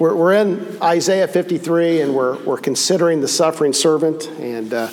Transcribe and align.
We're, 0.00 0.14
we're 0.14 0.32
in 0.32 0.78
Isaiah 0.82 1.28
53 1.28 2.00
and 2.00 2.14
we're, 2.14 2.42
we're 2.44 2.56
considering 2.56 3.20
the 3.20 3.28
suffering 3.28 3.74
servant 3.74 4.26
and 4.38 4.72
uh, 4.72 4.88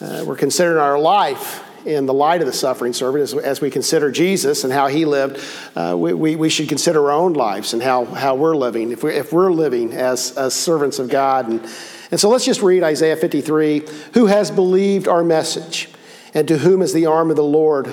uh, 0.00 0.24
we're 0.24 0.36
considering 0.36 0.78
our 0.78 1.00
life 1.00 1.64
in 1.84 2.06
the 2.06 2.14
light 2.14 2.42
of 2.42 2.46
the 2.46 2.52
suffering 2.52 2.92
servant 2.92 3.22
as, 3.24 3.34
as 3.34 3.60
we 3.60 3.72
consider 3.72 4.12
Jesus 4.12 4.62
and 4.62 4.72
how 4.72 4.86
he 4.86 5.04
lived. 5.04 5.44
Uh, 5.74 5.96
we, 5.98 6.14
we, 6.14 6.36
we, 6.36 6.48
should 6.48 6.68
consider 6.68 7.10
our 7.10 7.18
own 7.18 7.32
lives 7.32 7.72
and 7.72 7.82
how, 7.82 8.04
how 8.04 8.36
we're 8.36 8.54
living, 8.54 8.92
if, 8.92 9.02
we, 9.02 9.16
if 9.16 9.32
we're 9.32 9.50
living 9.50 9.92
as, 9.92 10.36
as 10.36 10.54
servants 10.54 11.00
of 11.00 11.08
God. 11.08 11.48
And, 11.48 11.68
and 12.12 12.20
so 12.20 12.28
let's 12.28 12.44
just 12.44 12.62
read 12.62 12.84
Isaiah 12.84 13.16
53 13.16 13.82
Who 14.14 14.26
has 14.26 14.52
believed 14.52 15.08
our 15.08 15.24
message, 15.24 15.88
and 16.34 16.46
to 16.46 16.58
whom 16.58 16.82
has 16.82 16.92
the 16.92 17.06
arm 17.06 17.30
of 17.30 17.36
the 17.36 17.42
Lord 17.42 17.92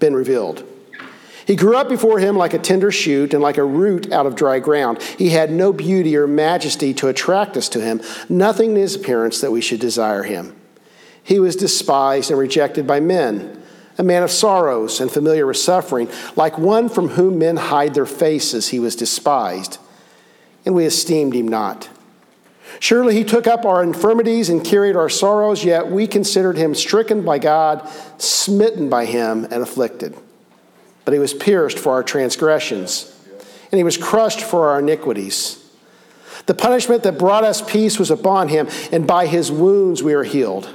been 0.00 0.16
revealed? 0.16 0.66
He 1.52 1.56
grew 1.56 1.76
up 1.76 1.90
before 1.90 2.18
him 2.18 2.38
like 2.38 2.54
a 2.54 2.58
tender 2.58 2.90
shoot 2.90 3.34
and 3.34 3.42
like 3.42 3.58
a 3.58 3.62
root 3.62 4.10
out 4.10 4.24
of 4.24 4.34
dry 4.34 4.58
ground. 4.58 5.02
He 5.02 5.28
had 5.28 5.50
no 5.50 5.70
beauty 5.70 6.16
or 6.16 6.26
majesty 6.26 6.94
to 6.94 7.08
attract 7.08 7.58
us 7.58 7.68
to 7.68 7.80
him, 7.82 8.00
nothing 8.26 8.70
in 8.70 8.76
his 8.76 8.94
appearance 8.94 9.42
that 9.42 9.52
we 9.52 9.60
should 9.60 9.78
desire 9.78 10.22
him. 10.22 10.56
He 11.22 11.38
was 11.38 11.54
despised 11.54 12.30
and 12.30 12.40
rejected 12.40 12.86
by 12.86 13.00
men, 13.00 13.62
a 13.98 14.02
man 14.02 14.22
of 14.22 14.30
sorrows 14.30 14.98
and 14.98 15.10
familiar 15.10 15.44
with 15.44 15.58
suffering. 15.58 16.08
Like 16.36 16.56
one 16.56 16.88
from 16.88 17.08
whom 17.08 17.38
men 17.38 17.58
hide 17.58 17.92
their 17.92 18.06
faces, 18.06 18.68
he 18.68 18.78
was 18.78 18.96
despised, 18.96 19.76
and 20.64 20.74
we 20.74 20.86
esteemed 20.86 21.34
him 21.34 21.48
not. 21.48 21.90
Surely 22.80 23.14
he 23.14 23.24
took 23.24 23.46
up 23.46 23.66
our 23.66 23.82
infirmities 23.82 24.48
and 24.48 24.64
carried 24.64 24.96
our 24.96 25.10
sorrows, 25.10 25.66
yet 25.66 25.90
we 25.90 26.06
considered 26.06 26.56
him 26.56 26.74
stricken 26.74 27.22
by 27.22 27.38
God, 27.38 27.86
smitten 28.16 28.88
by 28.88 29.04
him, 29.04 29.44
and 29.44 29.62
afflicted 29.62 30.16
but 31.04 31.14
he 31.14 31.20
was 31.20 31.34
pierced 31.34 31.78
for 31.78 31.92
our 31.92 32.02
transgressions, 32.02 33.14
and 33.70 33.78
he 33.78 33.84
was 33.84 33.96
crushed 33.96 34.40
for 34.40 34.68
our 34.68 34.78
iniquities. 34.78 35.58
The 36.46 36.54
punishment 36.54 37.02
that 37.04 37.18
brought 37.18 37.44
us 37.44 37.62
peace 37.62 37.98
was 37.98 38.10
upon 38.10 38.48
him, 38.48 38.68
and 38.90 39.06
by 39.06 39.26
his 39.26 39.50
wounds 39.50 40.02
we 40.02 40.14
are 40.14 40.24
healed. 40.24 40.68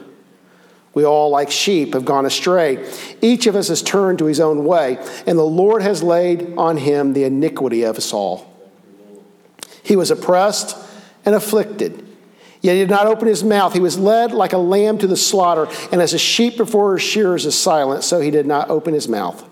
We 0.94 1.06
all, 1.06 1.30
like 1.30 1.52
sheep, 1.52 1.94
have 1.94 2.06
gone 2.06 2.26
astray. 2.26 2.90
Each 3.22 3.46
of 3.46 3.56
us 3.56 3.68
has 3.68 3.84
turned 3.84 4.18
to 4.20 4.26
his 4.26 4.40
own 4.40 4.66
way, 4.66 4.98
and 5.28 5.38
the 5.38 5.44
Lord 5.44 5.82
has 5.84 6.02
laid 6.02 6.56
on 6.58 6.78
him 6.78 7.14
the 7.14 7.24
iniquity 7.24 7.84
of 7.84 7.98
us 7.98 8.14
all. 8.14 8.52
He 9.84 9.96
was 9.96 10.10
oppressed 10.10 10.76
and 11.24 11.36
afflicted, 11.36 12.04
yet 12.62 12.74
he 12.74 12.80
did 12.80 12.90
not 12.90 13.06
open 13.06 13.28
his 13.28 13.44
mouth. 13.44 13.74
He 13.74 13.80
was 13.80 14.00
led 14.00 14.32
like 14.32 14.54
a 14.54 14.58
lamb 14.58 14.98
to 14.98 15.08
the 15.08 15.18
slaughter, 15.18 15.68
and 15.92 16.02
as 16.02 16.14
a 16.14 16.18
sheep 16.18 16.58
before 16.58 16.92
her 16.92 17.00
shearers 17.00 17.46
is 17.46 17.54
silent, 17.54 18.04
so 18.04 18.20
he 18.20 18.32
did 18.32 18.48
not 18.48 18.70
open 18.70 18.94
his 18.94 19.08
mouth. 19.08 19.48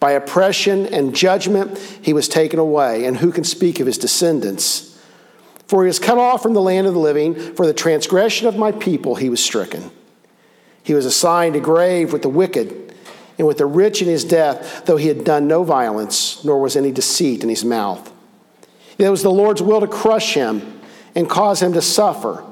By 0.00 0.12
oppression 0.12 0.86
and 0.86 1.14
judgment 1.14 1.78
he 1.78 2.12
was 2.12 2.28
taken 2.28 2.58
away, 2.58 3.04
and 3.04 3.16
who 3.16 3.32
can 3.32 3.44
speak 3.44 3.80
of 3.80 3.86
his 3.86 3.98
descendants? 3.98 4.98
For 5.66 5.82
he 5.82 5.88
was 5.88 5.98
cut 5.98 6.18
off 6.18 6.42
from 6.42 6.54
the 6.54 6.62
land 6.62 6.86
of 6.86 6.94
the 6.94 7.00
living, 7.00 7.34
for 7.34 7.66
the 7.66 7.74
transgression 7.74 8.46
of 8.46 8.56
my 8.56 8.72
people 8.72 9.16
he 9.16 9.28
was 9.28 9.44
stricken. 9.44 9.90
He 10.82 10.94
was 10.94 11.04
assigned 11.04 11.56
a 11.56 11.60
grave 11.60 12.12
with 12.12 12.22
the 12.22 12.28
wicked 12.28 12.94
and 13.36 13.46
with 13.46 13.58
the 13.58 13.66
rich 13.66 14.02
in 14.02 14.08
his 14.08 14.24
death, 14.24 14.84
though 14.86 14.96
he 14.96 15.08
had 15.08 15.24
done 15.24 15.46
no 15.46 15.62
violence, 15.62 16.44
nor 16.44 16.60
was 16.60 16.76
any 16.76 16.90
deceit 16.90 17.42
in 17.42 17.48
his 17.48 17.64
mouth. 17.64 18.12
It 18.98 19.08
was 19.08 19.22
the 19.22 19.30
Lord's 19.30 19.62
will 19.62 19.80
to 19.80 19.86
crush 19.86 20.34
him 20.34 20.80
and 21.14 21.28
cause 21.28 21.62
him 21.62 21.72
to 21.74 21.82
suffer. 21.82 22.42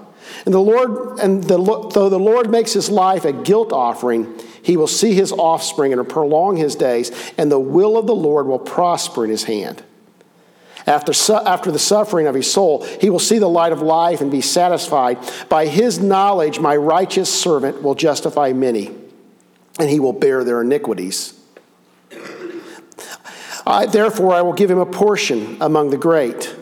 And 0.45 0.55
the 0.55 0.61
Lord, 0.61 1.19
and 1.19 1.43
the, 1.43 1.57
though 1.93 2.09
the 2.09 2.19
Lord 2.19 2.51
makes 2.51 2.73
his 2.73 2.89
life 2.89 3.25
a 3.25 3.33
guilt 3.33 3.73
offering, 3.73 4.39
he 4.67 4.77
will 4.77 4.89
see 4.89 5.15
his 5.15 5.31
offspring 5.31 5.93
and 5.93 6.09
prolong 6.09 6.57
his 6.57 6.75
days, 6.75 7.13
and 7.39 7.53
the 7.53 7.61
will 7.61 7.97
of 7.97 8.09
the 8.09 8.15
Lord 8.17 8.49
will 8.49 8.59
prosper 8.59 9.23
in 9.23 9.31
his 9.31 9.45
hand. 9.45 9.81
After, 10.89 11.13
su- 11.13 11.35
after 11.35 11.71
the 11.71 11.79
suffering 11.79 12.27
of 12.27 12.35
his 12.35 12.51
soul, 12.51 12.83
he 12.83 13.09
will 13.09 13.21
see 13.21 13.39
the 13.39 13.49
light 13.49 13.71
of 13.71 13.81
life 13.81 14.21
and 14.21 14.29
be 14.29 14.41
satisfied. 14.41 15.19
By 15.49 15.67
his 15.67 16.01
knowledge, 16.01 16.59
my 16.59 16.75
righteous 16.75 17.33
servant 17.33 17.81
will 17.81 17.95
justify 17.95 18.53
many, 18.53 18.91
and 19.79 19.89
he 19.89 20.01
will 20.01 20.13
bear 20.13 20.43
their 20.43 20.63
iniquities. 20.63 21.41
I, 23.65 23.87
therefore, 23.87 24.35
I 24.35 24.43
will 24.43 24.53
give 24.53 24.69
him 24.69 24.79
a 24.79 24.87
portion 24.87 25.59
among 25.61 25.91
the 25.91 25.97
great 25.97 26.53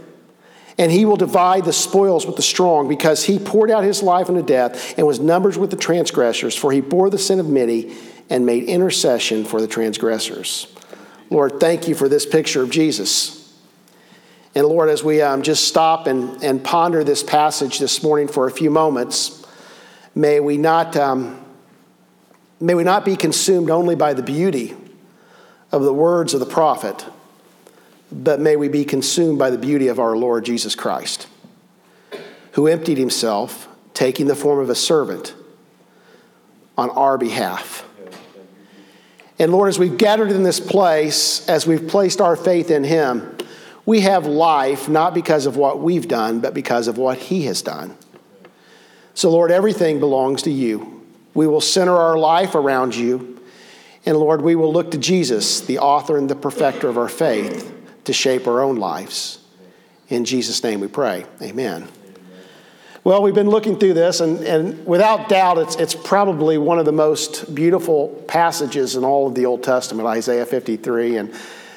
and 0.77 0.91
he 0.91 1.05
will 1.05 1.17
divide 1.17 1.65
the 1.65 1.73
spoils 1.73 2.27
with 2.27 2.37
the 2.37 2.43
strong, 2.43 2.89
because 2.89 3.25
he 3.25 3.39
poured 3.39 3.71
out 3.71 3.85
his 3.85 4.03
life 4.03 4.29
unto 4.29 4.43
death 4.43 4.97
and 4.99 5.07
was 5.07 5.21
numbered 5.21 5.57
with 5.57 5.71
the 5.71 5.77
transgressors, 5.77 6.57
for 6.57 6.73
he 6.73 6.81
bore 6.81 7.11
the 7.11 7.19
sin 7.19 7.39
of 7.39 7.49
many 7.49 7.95
and 8.29 8.45
made 8.45 8.65
intercession 8.65 9.45
for 9.45 9.61
the 9.61 9.69
transgressors. 9.69 10.67
Lord, 11.31 11.61
thank 11.61 11.89
you 11.89 11.95
for 11.95 12.09
this 12.09 12.27
picture 12.27 12.63
of 12.63 12.71
Jesus. 12.71 13.41
And 14.55 14.67
Lord, 14.67 14.89
as 14.89 15.03
we 15.03 15.21
um, 15.21 15.43
just 15.43 15.67
stop 15.67 16.07
and, 16.07 16.43
and 16.43 16.63
ponder 16.63 17.03
this 17.05 17.23
passage 17.23 17.79
this 17.79 18.03
morning 18.03 18.29
for 18.29 18.47
a 18.47 18.51
few 18.51 18.71
moments, 18.71 19.45
may 20.15 20.41
we 20.41 20.59
not, 20.59 20.97
um, 20.97 21.45
may 22.61 22.75
we 22.75 22.85
not 22.85 23.05
be 23.05 23.17
consumed 23.17 23.71
only 23.71 23.95
by 23.95 24.15
the 24.15 24.23
beauty 24.23 24.77
of 25.73 25.83
the 25.83 25.93
words 25.93 26.35
of 26.35 26.41
the 26.41 26.47
prophet 26.47 27.05
but 28.11 28.41
may 28.41 28.57
we 28.57 28.69
be 28.69 28.85
consumed 28.85 29.39
by 29.39 29.51
the 29.51 29.59
beauty 29.59 29.89
of 29.89 29.99
our 29.99 30.17
Lord 30.17 30.45
Jesus 30.45 30.75
Christ, 30.75 31.27
who 32.53 32.67
emptied 32.67 32.99
himself, 32.99 33.69
taking 33.93 34.27
the 34.27 34.37
form 34.37 34.61
of 34.61 34.71
a 34.71 34.75
servant 34.75 35.35
on 36.77 36.91
our 36.91 37.19
behalf. 37.19 37.85
And 39.39 39.51
Lord, 39.51 39.69
as 39.69 39.79
we've 39.79 39.97
gathered 39.97 40.31
in 40.31 40.45
this 40.45 40.61
place, 40.61 41.49
as 41.49 41.67
we've 41.67 41.89
placed 41.89 42.21
our 42.21 42.37
faith 42.37 42.71
in 42.71 42.85
him, 42.85 43.37
we 43.85 44.01
have 44.01 44.27
life 44.27 44.89
not 44.89 45.13
because 45.13 45.47
of 45.47 45.57
what 45.57 45.81
we've 45.81 46.07
done, 46.07 46.41
but 46.41 46.55
because 46.55 46.89
of 46.89 46.97
what 46.99 47.19
he 47.19 47.43
has 47.43 47.63
done. 47.63 47.97
So, 49.15 49.31
Lord, 49.31 49.51
everything 49.51 50.01
belongs 50.01 50.43
to 50.43 50.51
you. 50.51 51.03
We 51.35 51.47
will 51.47 51.61
center 51.61 51.95
our 51.95 52.17
life 52.17 52.55
around 52.55 52.95
you. 52.95 53.41
And 54.07 54.17
Lord, 54.17 54.43
we 54.43 54.55
will 54.55 54.73
look 54.73 54.93
to 54.93 54.99
Jesus, 54.99 55.61
the 55.61 55.79
author 55.79 56.17
and 56.17 56.29
the 56.29 56.37
perfecter 56.37 56.89
of 56.89 56.97
our 56.97 57.09
faith 57.09 57.74
to 58.05 58.13
shape 58.13 58.47
our 58.47 58.63
own 58.63 58.77
lives. 58.77 59.39
In 60.09 60.25
Jesus' 60.25 60.63
name 60.63 60.81
we 60.81 60.89
pray. 60.89 61.25
Amen. 61.41 61.89
Well, 63.05 63.23
we've 63.23 63.35
been 63.35 63.51
looking 63.51 63.79
through 63.79 63.95
this, 63.95 64.21
and, 64.21 64.39
and 64.41 64.87
without 64.87 65.29
doubt, 65.29 65.59
it's, 65.59 65.77
it's 65.77 65.95
probably 65.95 66.57
one 66.57 66.79
of 66.79 66.87
the 66.87 66.93
most 66.93 67.55
beautiful 67.55 68.09
passages 68.27 68.97
in 68.97 69.05
all 69.05 69.27
of 69.27 69.35
the 69.35 69.45
Old 69.45 69.63
Testament, 69.63 70.09
Isaiah 70.09 70.47
53. 70.47 71.19
And 71.19 71.35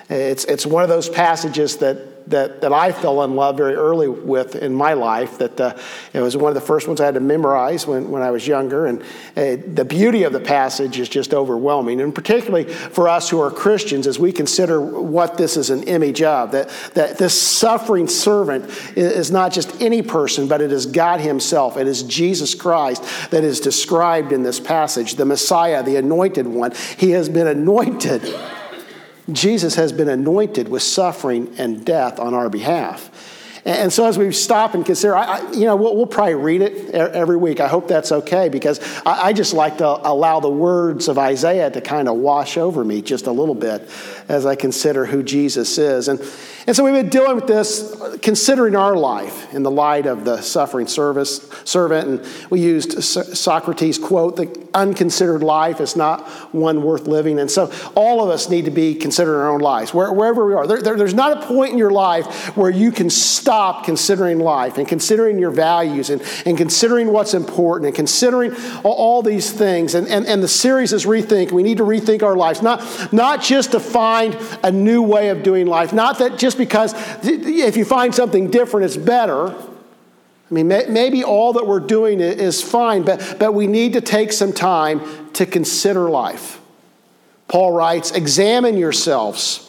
it's, 0.10 0.46
it's 0.46 0.66
one 0.66 0.84
of 0.84 0.90
those 0.90 1.10
passages 1.10 1.78
that 1.78 1.98
that, 2.30 2.62
that 2.62 2.74
I 2.74 2.92
fell 2.92 3.24
in 3.24 3.36
love 3.36 3.58
very 3.58 3.76
early 3.76 4.08
with 4.08 4.56
in 4.56 4.74
my 4.74 4.94
life. 4.94 5.38
That 5.38 5.60
uh, 5.60 5.78
it 6.14 6.22
was 6.22 6.36
one 6.36 6.50
of 6.50 6.56
the 6.56 6.62
first 6.62 6.88
ones 6.88 7.02
I 7.02 7.06
had 7.06 7.14
to 7.16 7.20
memorize 7.20 7.88
when, 7.88 8.10
when 8.10 8.22
I 8.22 8.32
was 8.32 8.48
younger. 8.48 8.86
And 8.86 9.02
uh, 9.36 9.58
the 9.74 9.86
beauty 9.86 10.24
of 10.24 10.34
the 10.34 10.40
passage 10.40 11.00
is 11.00 11.10
just 11.10 11.34
overwhelming. 11.34 12.02
And 12.02 12.14
particularly 12.14 12.66
for 12.66 13.08
us 13.08 13.30
who 13.30 13.40
are 13.40 13.52
Christians, 13.52 14.08
as 14.08 14.20
we 14.20 14.32
consider 14.32 14.82
what 14.82 15.38
this 15.38 15.58
is 15.58 15.70
an 15.70 15.84
image 15.84 16.22
of, 16.22 16.52
that, 16.52 16.70
that 16.94 17.18
this 17.18 17.40
suffering 17.40 18.08
servant 18.08 18.66
is 18.96 19.32
not 19.32 19.52
just 19.52 19.82
any 19.82 20.02
person, 20.02 20.48
but 20.48 20.62
it 20.62 20.72
is 20.72 20.86
God 20.86 21.20
Himself. 21.20 21.78
It 21.78 21.88
is 21.88 22.04
Jesus 22.04 22.56
Christ 22.56 23.04
that 23.32 23.44
is 23.44 23.60
described 23.60 24.32
in 24.32 24.44
this 24.44 24.60
passage, 24.60 25.16
the 25.16 25.26
Messiah, 25.26 25.84
the 25.84 25.96
anointed 25.96 26.48
one. 26.48 26.74
He 26.98 27.12
has 27.12 27.30
been 27.30 27.48
anointed 27.48 28.24
Jesus 29.32 29.76
has 29.76 29.92
been 29.92 30.10
anointed 30.10 30.70
with 30.70 30.84
suffering 30.84 31.54
and 31.58 31.86
death 31.86 32.20
on 32.20 32.34
our 32.34 32.50
behalf. 32.50 33.12
And 33.66 33.92
so, 33.92 34.06
as 34.06 34.18
we 34.18 34.32
stop 34.32 34.76
and 34.76 34.86
consider, 34.86 35.14
I, 35.14 35.52
you 35.52 35.66
know, 35.66 35.76
we'll, 35.76 35.94
we'll, 35.94 36.06
probably 36.06 36.36
read 36.36 36.62
it 36.62 36.92
every 36.92 37.36
week. 37.36 37.60
I 37.60 37.68
hope 37.68 37.90
that's 37.90 38.14
okay 38.14 38.48
because 38.48 38.80
I, 39.06 39.28
I, 39.28 39.34
just 39.34 39.54
like 39.54 39.80
to 39.80 39.88
allow 39.88 40.40
the 40.40 40.50
words 40.50 41.10
of 41.10 41.18
Isaiah 41.18 41.70
to 41.70 41.82
kind 41.82 42.08
of 42.08 42.16
wash 42.16 42.58
over 42.58 42.86
me 42.86 43.02
just 43.02 43.28
a 43.28 43.32
little 43.34 43.56
bit 43.56 43.90
as 44.30 44.46
I 44.46 44.56
consider 44.56 45.06
who 45.06 45.22
Jesus 45.22 45.78
is. 45.78 46.08
And, 46.08 46.22
and 46.68 46.76
so, 46.76 46.84
we've 46.84 46.94
been 46.94 47.10
dealing 47.10 47.36
with 47.36 47.48
this, 47.48 47.96
considering 48.22 48.76
our 48.76 48.96
life 48.96 49.54
in 49.54 49.64
the 49.64 49.72
light 49.72 50.06
of 50.06 50.26
the 50.26 50.42
suffering 50.42 50.88
service, 50.88 51.50
servant. 51.64 52.08
And 52.08 52.52
we 52.52 52.62
used 52.62 53.04
Socrates' 53.04 53.98
quote 53.98 54.36
the 54.36 54.68
unconsidered 54.74 55.42
life 55.42 55.82
is 55.82 55.96
not 55.96 56.28
one 56.54 56.84
worth 56.84 57.08
living. 57.08 57.40
And 57.40 57.50
so, 57.50 57.72
all 57.96 58.24
of 58.24 58.30
us 58.30 58.50
need 58.50 58.66
to 58.66 58.72
be 58.72 58.94
considering 58.94 59.40
our 59.42 59.50
own 59.50 59.62
lives, 59.62 59.94
where, 59.94 60.12
wherever 60.14 60.46
we 60.46 60.54
are. 60.54 60.68
There, 60.68 60.82
there, 60.82 60.98
there's 60.98 61.14
not 61.14 61.44
a 61.44 61.48
point 61.48 61.72
in 61.72 61.78
your 61.78 61.92
life 61.92 62.56
where 62.58 62.70
you 62.70 62.92
can 62.92 63.10
stop 63.10 63.48
stop 63.48 63.86
considering 63.86 64.40
life 64.40 64.78
and 64.78 64.88
considering 64.88 65.40
your 65.40 65.52
values 65.52 66.10
and, 66.10 66.22
and 66.46 66.58
considering 66.58 67.14
what's 67.14 67.34
important 67.34 67.88
and 67.88 67.96
considering 67.96 68.54
all, 68.84 68.92
all 68.92 69.22
these 69.22 69.52
things. 69.52 69.96
And, 69.96 70.06
and, 70.10 70.26
and 70.26 70.44
the 70.44 70.50
series 70.50 70.92
is 70.92 71.06
Rethink. 71.06 71.54
We 71.54 71.64
need 71.64 71.78
to 71.78 71.84
rethink 71.84 72.24
our 72.24 72.36
lives, 72.36 72.62
not, 72.62 72.84
not 73.14 73.42
just 73.42 73.72
to 73.72 73.80
find 73.80 74.38
a 74.64 74.72
new 74.72 75.02
way 75.02 75.30
of 75.30 75.44
doing 75.44 75.66
life, 75.66 75.94
not 75.94 76.20
that 76.20 76.38
just 76.38 76.57
because 76.58 76.94
if 77.24 77.78
you 77.78 77.86
find 77.86 78.14
something 78.14 78.50
different, 78.50 78.86
it's 78.86 78.98
better. 78.98 79.50
I 79.50 80.54
mean, 80.54 80.68
maybe 80.68 81.24
all 81.24 81.54
that 81.54 81.68
we're 81.68 81.82
doing 81.82 82.22
is 82.22 82.62
fine, 82.62 83.04
but, 83.04 83.38
but 83.38 83.54
we 83.54 83.68
need 83.68 83.94
to 83.94 84.02
take 84.02 84.32
some 84.32 84.54
time 84.54 85.32
to 85.34 85.46
consider 85.46 86.10
life. 86.10 86.62
Paul 87.48 87.74
writes, 87.74 88.12
Examine 88.12 88.78
yourselves 88.78 89.64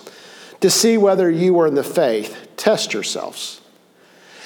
to 0.61 0.71
see 0.71 0.97
whether 0.97 1.31
you 1.31 1.59
are 1.61 1.67
in 1.67 1.75
the 1.75 1.85
faith. 1.85 2.49
Test 2.57 2.93
yourselves. 2.93 3.58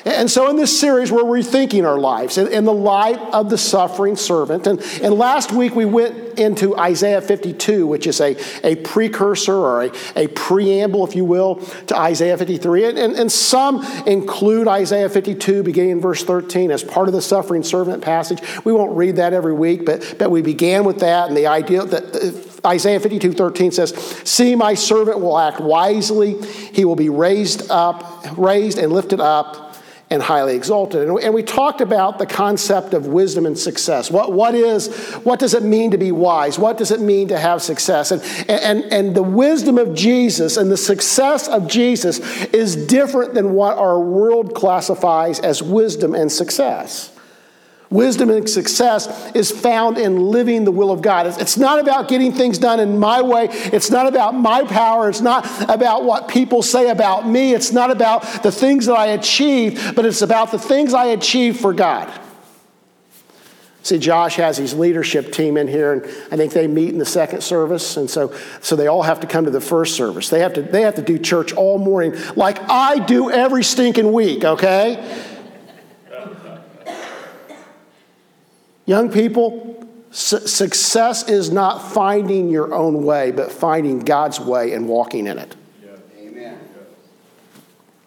And 0.05 0.31
so, 0.31 0.51
in 0.51 0.57
this 0.57 0.79
series, 0.79 1.13
we're 1.13 1.23
rethinking 1.23 1.87
our 1.87 1.99
lives 1.99 2.37
in, 2.37 2.65
the 2.65 2.73
light 2.73 3.19
of 3.33 3.51
the 3.51 3.59
suffering 3.59 4.17
servant. 4.17 4.67
And, 4.67 4.81
and 5.01 5.15
last 5.15 5.53
week, 5.53 5.75
we 5.75 5.85
went 5.85 6.39
into 6.39 6.77
Isaiah 6.77 7.21
52, 7.21 7.87
which 7.87 8.07
is 8.07 8.21
a, 8.21 8.37
a 8.65 8.77
precursor 8.77 9.55
or 9.55 9.85
a, 9.85 9.93
a 10.17 10.27
preamble, 10.29 11.07
if 11.07 11.15
you 11.15 11.25
will, 11.25 11.57
to 11.87 11.97
Isaiah 11.97 12.37
53. 12.37 12.87
And, 12.87 12.99
and, 12.99 13.15
and 13.15 13.31
some 13.31 13.85
include 14.07 14.67
Isaiah 14.67 15.09
52, 15.09 15.63
beginning 15.63 15.93
in 15.93 16.01
verse 16.01 16.25
13, 16.25 16.73
as 16.73 16.83
part 16.83 17.07
of 17.07 17.15
the 17.15 17.23
suffering 17.23 17.63
servant 17.63 18.03
passage. 18.03 18.41
We 18.65 18.73
won't 18.73 18.97
read 18.97 19.17
that 19.17 19.33
every 19.33 19.55
week, 19.55 19.85
but, 19.85 20.17
but 20.19 20.31
we 20.31 20.43
began 20.43 20.85
with 20.85 20.99
that 21.01 21.29
and 21.29 21.37
the 21.37 21.47
idea 21.47 21.85
that. 21.85 22.17
Uh, 22.17 22.49
Isaiah 22.65 23.01
52 23.01 23.33
13 23.33 23.73
says, 23.73 23.93
See, 24.25 24.55
my 24.55 24.75
servant 24.75 25.19
will 25.19 25.37
act 25.37 25.59
wisely. 25.59 26.41
He 26.41 26.85
will 26.85 26.95
be 26.95 27.09
raised 27.09 27.69
up, 27.73 28.25
raised 28.39 28.79
and 28.79 28.93
lifted 28.93 29.19
up 29.19 29.72
and 30.13 30.23
highly 30.23 30.55
exalted. 30.55 31.09
And 31.09 31.33
we 31.33 31.43
talked 31.43 31.81
about 31.81 32.19
the 32.19 32.27
concept 32.27 32.93
of 32.93 33.07
wisdom 33.07 33.47
and 33.47 33.59
success. 33.59 34.11
What, 34.11 34.33
what, 34.33 34.55
is, 34.55 34.95
what 35.25 35.39
does 35.39 35.55
it 35.55 35.63
mean 35.63 35.91
to 35.93 35.99
be 35.99 36.13
wise? 36.13 36.59
What 36.59 36.77
does 36.77 36.91
it 36.91 37.01
mean 37.01 37.29
to 37.29 37.39
have 37.39 37.63
success? 37.63 38.11
And, 38.11 38.23
and, 38.49 38.85
and 38.93 39.15
the 39.15 39.23
wisdom 39.23 39.79
of 39.79 39.95
Jesus 39.95 40.59
and 40.59 40.71
the 40.71 40.77
success 40.77 41.49
of 41.49 41.67
Jesus 41.67 42.19
is 42.47 42.77
different 42.87 43.33
than 43.33 43.55
what 43.55 43.79
our 43.79 43.99
world 43.99 44.55
classifies 44.55 45.41
as 45.41 45.63
wisdom 45.63 46.15
and 46.15 46.31
success. 46.31 47.12
Wisdom 47.93 48.31
and 48.31 48.49
success 48.49 49.31
is 49.35 49.51
found 49.51 49.99
in 49.99 50.17
living 50.17 50.65
the 50.65 50.71
will 50.71 50.91
of 50.91 51.03
God. 51.03 51.27
It's 51.39 51.59
not 51.59 51.79
about 51.79 52.09
getting 52.09 52.33
things 52.33 52.57
done 52.57 52.81
in 52.81 52.99
my 52.99 53.21
way. 53.21 53.49
It's 53.51 53.91
not 53.91 54.07
about 54.07 54.35
my 54.35 54.65
power. 54.65 55.11
It's 55.11 55.21
not 55.21 55.45
about 55.69 56.05
what 56.05 56.27
people 56.27 56.63
say 56.63 56.89
about 56.89 57.29
me. 57.29 57.53
It's 57.53 57.71
not 57.71 57.91
about 57.91 58.43
the 58.43 58.51
things 58.51 58.87
that 58.87 58.95
I 58.95 59.09
achieve, 59.09 59.93
but 59.95 60.07
it's 60.07 60.23
about 60.23 60.51
the 60.51 60.59
things 60.59 60.95
I 60.95 61.07
achieve 61.07 61.61
for 61.61 61.75
God. 61.75 62.11
See, 63.83 63.99
Josh 63.99 64.37
has 64.37 64.57
his 64.57 64.75
leadership 64.75 65.33
team 65.33 65.57
in 65.57 65.67
here, 65.67 65.93
and 65.93 66.05
I 66.31 66.37
think 66.37 66.53
they 66.53 66.69
meet 66.69 66.91
in 66.91 66.99
the 66.99 67.05
second 67.05 67.43
service, 67.43 67.97
and 67.97 68.09
so, 68.09 68.33
so 68.61 68.77
they 68.77 68.87
all 68.87 69.03
have 69.03 69.21
to 69.21 69.27
come 69.27 69.45
to 69.45 69.51
the 69.51 69.61
first 69.61 69.97
service. 69.97 70.29
They 70.29 70.39
have, 70.39 70.55
to, 70.55 70.63
they 70.63 70.83
have 70.83 70.95
to 70.95 71.03
do 71.03 71.19
church 71.19 71.53
all 71.53 71.79
morning, 71.79 72.15
like 72.37 72.61
I 72.71 73.01
do 73.01 73.31
every 73.31 73.65
stinking 73.65 74.13
week, 74.13 74.45
okay? 74.45 75.32
Young 78.87 79.11
people, 79.11 79.87
su- 80.11 80.47
success 80.47 81.29
is 81.29 81.51
not 81.51 81.93
finding 81.93 82.49
your 82.49 82.75
own 82.75 83.05
way, 83.05 83.31
but 83.31 83.53
finding 83.53 84.01
God's 84.01 84.41
way 84.41 84.73
and 84.73 84.89
walking 84.89 85.27
in 85.27 85.39
it. 85.39 85.55
Amen. 86.19 86.59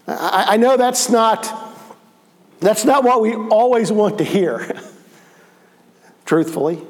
I, 0.08 0.46
I 0.50 0.58
know 0.58 0.78
that's 0.78 1.10
not, 1.10 1.74
that's 2.60 2.86
not 2.86 3.04
what 3.04 3.22
we 3.22 3.34
always 3.34 3.92
want 3.92 4.18
to 4.18 4.24
hear, 4.24 4.80
truthfully. 6.26 6.82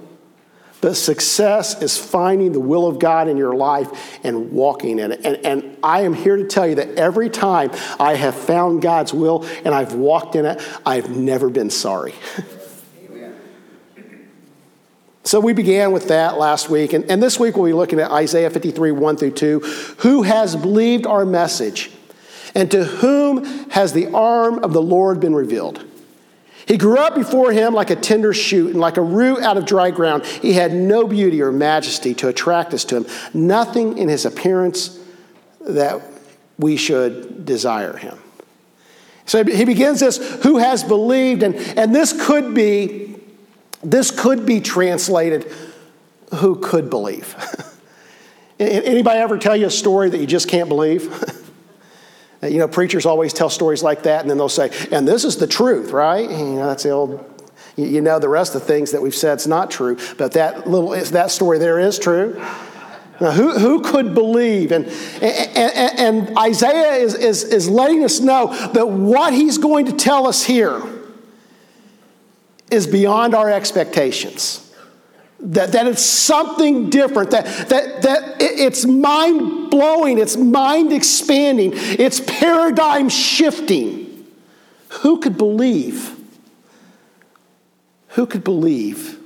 But 0.82 0.96
success 0.96 1.82
is 1.82 1.98
finding 1.98 2.52
the 2.52 2.60
will 2.60 2.86
of 2.86 3.00
God 3.00 3.28
in 3.28 3.38
your 3.38 3.56
life 3.56 4.20
and 4.24 4.52
walking 4.52 5.00
in 5.00 5.12
it. 5.12 5.22
And, 5.26 5.44
and 5.46 5.78
I 5.82 6.02
am 6.02 6.14
here 6.14 6.36
to 6.36 6.46
tell 6.46 6.68
you 6.68 6.76
that 6.76 6.90
every 7.00 7.30
time 7.30 7.72
I 8.00 8.14
have 8.16 8.36
found 8.36 8.84
God's 8.84 9.12
will 9.12 9.46
and 9.64 9.74
I've 9.74 9.94
walked 9.94 10.36
in 10.36 10.46
it, 10.46 10.62
I've 10.86 11.10
never 11.10 11.50
been 11.50 11.70
sorry. 11.70 12.14
So 15.26 15.40
we 15.40 15.54
began 15.54 15.92
with 15.92 16.10
that 16.10 16.38
last 16.38 16.70
week, 16.70 16.94
and, 16.94 17.04
and 17.10 17.22
this 17.22 17.40
week 17.40 17.58
we'll 17.58 17.66
be 17.66 17.74
looking 17.74 18.00
at 18.00 18.12
Isaiah 18.12 18.52
53, 18.52 18.92
1 18.92 19.18
through 19.18 19.32
2. 19.32 19.60
Who 20.00 20.22
has 20.22 20.56
believed 20.56 21.08
our 21.08 21.26
message, 21.26 21.90
and 22.54 22.70
to 22.70 22.84
whom 22.84 23.44
has 23.72 23.92
the 23.92 24.14
arm 24.14 24.64
of 24.64 24.72
the 24.72 24.82
Lord 24.82 25.20
been 25.20 25.34
revealed? 25.34 25.84
He 26.68 26.78
grew 26.78 26.98
up 26.98 27.16
before 27.16 27.52
him 27.52 27.74
like 27.74 27.90
a 27.90 27.96
tender 27.96 28.34
shoot 28.34 28.72
and 28.72 28.80
like 28.80 28.98
a 28.98 29.02
root 29.02 29.42
out 29.42 29.58
of 29.58 29.66
dry 29.66 29.90
ground. 29.90 30.26
He 30.26 30.54
had 30.54 30.74
no 30.74 31.08
beauty 31.08 31.42
or 31.42 31.52
majesty 31.52 32.14
to 32.16 32.28
attract 32.28 32.76
us 32.76 32.86
to 32.86 32.98
him, 32.98 33.06
nothing 33.34 33.98
in 33.98 34.10
his 34.10 34.26
appearance 34.26 35.00
that 35.62 36.02
we 36.60 36.78
should 36.78 37.46
desire 37.46 37.98
him. 37.98 38.20
So 39.26 39.44
he 39.44 39.66
begins 39.66 40.02
this, 40.02 40.18
who 40.44 40.58
has 40.58 40.84
believed, 40.84 41.42
and, 41.42 41.56
and 41.56 41.96
this 41.96 42.14
could 42.28 42.54
be 42.54 43.15
this 43.86 44.12
could 44.12 44.46
be 44.46 44.60
translated, 44.60 45.52
who 46.36 46.60
could 46.60 46.90
believe? 46.90 47.36
Anybody 48.60 49.20
ever 49.20 49.38
tell 49.38 49.56
you 49.56 49.68
a 49.68 49.72
story 49.72 50.10
that 50.10 50.18
you 50.18 50.26
just 50.26 50.48
can't 50.48 50.70
believe? 50.70 51.04
you 52.42 52.58
know, 52.58 52.68
preachers 52.68 53.06
always 53.06 53.32
tell 53.32 53.50
stories 53.50 53.84
like 53.84 54.04
that, 54.04 54.22
and 54.22 54.30
then 54.30 54.38
they'll 54.38 54.50
say, 54.50 54.72
and 54.92 55.08
this 55.08 55.24
is 55.24 55.38
the 55.38 55.48
truth, 55.48 55.92
right? 55.92 56.30
You 56.30 56.38
know, 56.38 56.68
that's 56.68 56.84
the 56.84 56.90
old, 56.90 57.44
you 57.76 58.02
know, 58.02 58.18
the 58.18 58.30
rest 58.30 58.56
of 58.56 58.62
the 58.62 58.68
things 58.68 58.92
that 58.92 59.02
we've 59.02 59.16
said 59.16 59.38
is 59.38 59.48
not 59.48 59.70
true, 59.70 59.98
but 60.18 60.32
that 60.32 60.68
little, 60.68 60.90
that 60.90 61.32
story 61.32 61.60
there 61.60 61.80
is 61.80 62.00
true. 62.00 62.42
Now, 63.22 63.32
who, 63.32 63.58
who 63.58 63.82
could 63.82 64.14
believe? 64.14 64.72
And, 64.72 64.88
and, 65.22 66.00
and 66.00 66.38
Isaiah 66.38 66.96
is, 66.96 67.14
is, 67.14 67.44
is 67.44 67.70
letting 67.70 68.04
us 68.04 68.20
know 68.20 68.48
that 68.74 68.88
what 68.90 69.34
he's 69.34 69.58
going 69.58 69.86
to 69.86 69.94
tell 69.94 70.28
us 70.28 70.44
here 70.44 70.82
is 72.72 72.88
beyond 72.88 73.36
our 73.36 73.50
expectations. 73.50 74.62
That, 75.40 75.74
that 75.74 75.86
it's 75.86 76.04
something 76.04 76.90
different, 76.90 77.32
that, 77.32 77.46
that, 77.70 78.02
that 78.04 78.36
it's 78.40 78.86
mind 78.86 79.70
blowing, 79.70 80.18
it's 80.18 80.38
mind 80.38 80.94
expanding, 80.94 81.72
it's 81.76 82.22
paradigm 82.22 83.10
shifting. 83.10 84.26
Who 84.90 85.20
could 85.20 85.38
believe? 85.38 86.18
Who 88.10 88.26
could 88.26 88.44
believe 88.46 89.20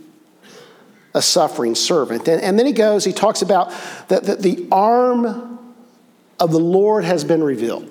a 1.13 1.21
suffering 1.21 1.75
servant? 1.75 2.27
And, 2.27 2.41
and 2.41 2.57
then 2.57 2.65
he 2.65 2.73
goes, 2.73 3.05
he 3.05 3.13
talks 3.13 3.43
about 3.43 3.71
that, 4.07 4.23
that 4.23 4.41
the 4.41 4.67
arm 4.71 5.59
of 6.39 6.51
the 6.51 6.59
Lord 6.59 7.05
has 7.05 7.23
been 7.23 7.43
revealed. 7.43 7.87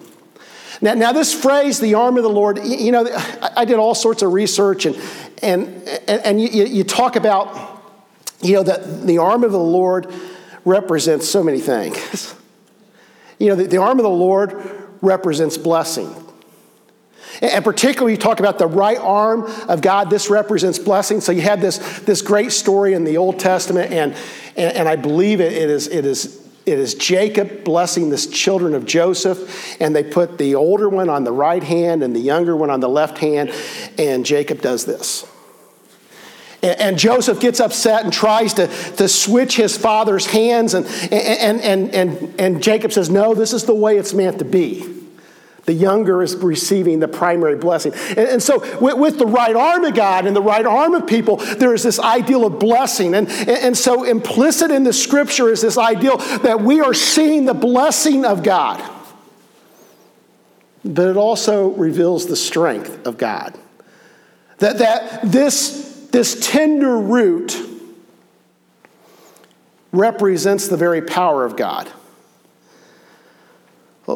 Now, 0.80 0.94
now, 0.94 1.12
this 1.12 1.34
phrase, 1.34 1.80
the 1.80 1.94
arm 1.94 2.16
of 2.16 2.22
the 2.22 2.30
Lord, 2.30 2.58
you 2.64 2.92
know, 2.92 3.08
I 3.56 3.64
did 3.64 3.78
all 3.78 3.94
sorts 3.94 4.22
of 4.22 4.32
research 4.32 4.86
and, 4.86 4.96
and, 5.42 5.68
and, 6.06 6.24
and 6.24 6.40
you, 6.40 6.64
you 6.64 6.84
talk 6.84 7.16
about, 7.16 7.82
you 8.40 8.54
know, 8.54 8.62
that 8.62 9.06
the 9.06 9.18
arm 9.18 9.42
of 9.42 9.50
the 9.50 9.58
Lord 9.58 10.12
represents 10.64 11.28
so 11.28 11.42
many 11.42 11.60
things. 11.60 12.34
You 13.40 13.50
know, 13.50 13.54
the, 13.54 13.68
the 13.68 13.76
arm 13.76 14.00
of 14.00 14.02
the 14.02 14.10
Lord 14.10 14.60
represents 15.00 15.56
blessing. 15.56 16.12
And 17.40 17.64
particularly, 17.64 18.14
you 18.14 18.18
talk 18.18 18.40
about 18.40 18.58
the 18.58 18.66
right 18.66 18.98
arm 18.98 19.44
of 19.68 19.80
God. 19.80 20.10
This 20.10 20.28
represents 20.28 20.78
blessing. 20.78 21.20
So 21.20 21.30
you 21.30 21.42
have 21.42 21.60
this, 21.60 21.78
this 22.00 22.20
great 22.20 22.50
story 22.50 22.94
in 22.94 23.04
the 23.04 23.16
Old 23.16 23.38
Testament, 23.38 23.92
and, 23.92 24.16
and, 24.56 24.76
and 24.76 24.88
I 24.88 24.96
believe 24.96 25.40
it, 25.40 25.52
it, 25.52 25.70
is, 25.70 25.86
it 25.86 26.04
is 26.04 26.47
it 26.68 26.78
is 26.78 26.94
Jacob 26.94 27.64
blessing 27.64 28.10
the 28.10 28.18
children 28.18 28.74
of 28.74 28.84
Joseph, 28.84 29.80
and 29.80 29.94
they 29.94 30.04
put 30.04 30.38
the 30.38 30.54
older 30.54 30.88
one 30.88 31.08
on 31.08 31.24
the 31.24 31.32
right 31.32 31.62
hand 31.62 32.02
and 32.02 32.14
the 32.14 32.20
younger 32.20 32.56
one 32.56 32.70
on 32.70 32.80
the 32.80 32.88
left 32.88 33.18
hand, 33.18 33.52
and 33.98 34.24
Jacob 34.24 34.60
does 34.60 34.84
this. 34.84 35.26
And, 36.60 36.98
Joseph 36.98 37.38
gets 37.38 37.60
upset 37.60 38.02
and 38.02 38.12
tries 38.12 38.54
to, 38.54 38.66
to 38.96 39.08
switch 39.08 39.56
his 39.56 39.76
father's 39.76 40.26
hands, 40.26 40.74
and, 40.74 40.86
and, 41.12 41.60
and, 41.60 41.94
and, 41.94 42.40
and 42.40 42.62
Jacob 42.62 42.92
says, 42.92 43.08
No, 43.08 43.32
this 43.32 43.52
is 43.52 43.64
the 43.64 43.74
way 43.74 43.96
it's 43.96 44.12
meant 44.12 44.40
to 44.40 44.44
be. 44.44 44.97
The 45.68 45.74
younger 45.74 46.22
is 46.22 46.34
receiving 46.34 46.98
the 46.98 47.08
primary 47.08 47.54
blessing. 47.54 47.92
And, 47.92 48.20
and 48.20 48.42
so, 48.42 48.60
with, 48.78 48.96
with, 48.96 49.18
the 49.18 49.26
right 49.26 49.54
arm 49.54 49.84
of 49.84 49.94
God 49.94 50.24
and 50.24 50.34
the 50.34 50.40
right 50.40 50.64
arm 50.64 50.94
of 50.94 51.06
people, 51.06 51.36
there 51.36 51.74
is 51.74 51.82
this 51.82 52.00
ideal 52.00 52.46
of 52.46 52.58
blessing. 52.58 53.14
And, 53.14 53.28
and 53.28 53.76
so, 53.76 54.04
implicit 54.04 54.70
in 54.70 54.84
the 54.84 54.94
scripture 54.94 55.50
is 55.50 55.60
this 55.60 55.76
ideal 55.76 56.16
that 56.38 56.62
we 56.62 56.80
are 56.80 56.94
seeing 56.94 57.44
the 57.44 57.52
blessing 57.52 58.24
of 58.24 58.42
God. 58.42 58.82
But 60.86 61.08
it 61.08 61.18
also 61.18 61.68
reveals 61.72 62.24
the 62.24 62.36
strength 62.36 63.06
of 63.06 63.18
God. 63.18 63.54
That, 64.60 64.78
that 64.78 65.20
this, 65.22 66.08
this 66.10 66.48
tender 66.50 66.96
root 66.96 67.54
represents 69.92 70.66
the 70.68 70.78
very 70.78 71.02
power 71.02 71.44
of 71.44 71.58
God. 71.58 71.92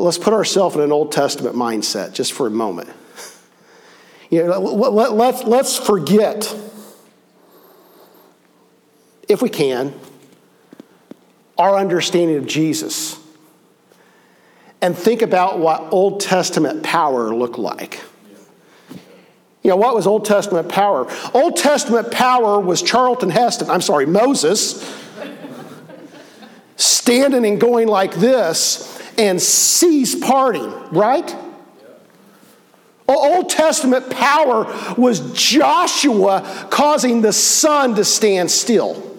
Let's 0.00 0.18
put 0.18 0.32
ourselves 0.32 0.74
in 0.74 0.80
an 0.80 0.90
Old 0.90 1.12
Testament 1.12 1.54
mindset 1.54 2.14
just 2.14 2.32
for 2.32 2.46
a 2.46 2.50
moment. 2.50 2.88
You 4.30 4.46
know, 4.46 4.58
let, 4.58 5.12
let, 5.12 5.46
let's 5.46 5.78
forget, 5.78 6.56
if 9.28 9.42
we 9.42 9.50
can, 9.50 9.92
our 11.58 11.76
understanding 11.76 12.38
of 12.38 12.46
Jesus 12.46 13.20
and 14.80 14.96
think 14.96 15.20
about 15.20 15.58
what 15.58 15.92
Old 15.92 16.20
Testament 16.20 16.82
power 16.82 17.34
looked 17.34 17.58
like. 17.58 18.00
You 19.62 19.70
know, 19.70 19.76
what 19.76 19.94
was 19.94 20.06
Old 20.06 20.24
Testament 20.24 20.70
power? 20.70 21.06
Old 21.34 21.56
Testament 21.56 22.10
power 22.10 22.58
was 22.58 22.82
Charlton 22.82 23.28
Heston, 23.28 23.68
I'm 23.68 23.82
sorry, 23.82 24.06
Moses, 24.06 24.82
standing 26.76 27.44
and 27.44 27.60
going 27.60 27.86
like 27.86 28.14
this 28.14 29.01
and 29.18 29.40
cease 29.40 30.14
parting, 30.14 30.70
right? 30.90 31.34
Old, 33.08 33.50
Testament 33.50 34.10
power 34.10 34.64
was 34.96 35.32
Joshua 35.32 36.66
causing 36.70 37.20
the 37.20 37.32
sun 37.32 37.94
to 37.96 38.04
stand 38.04 38.50
still. 38.50 39.10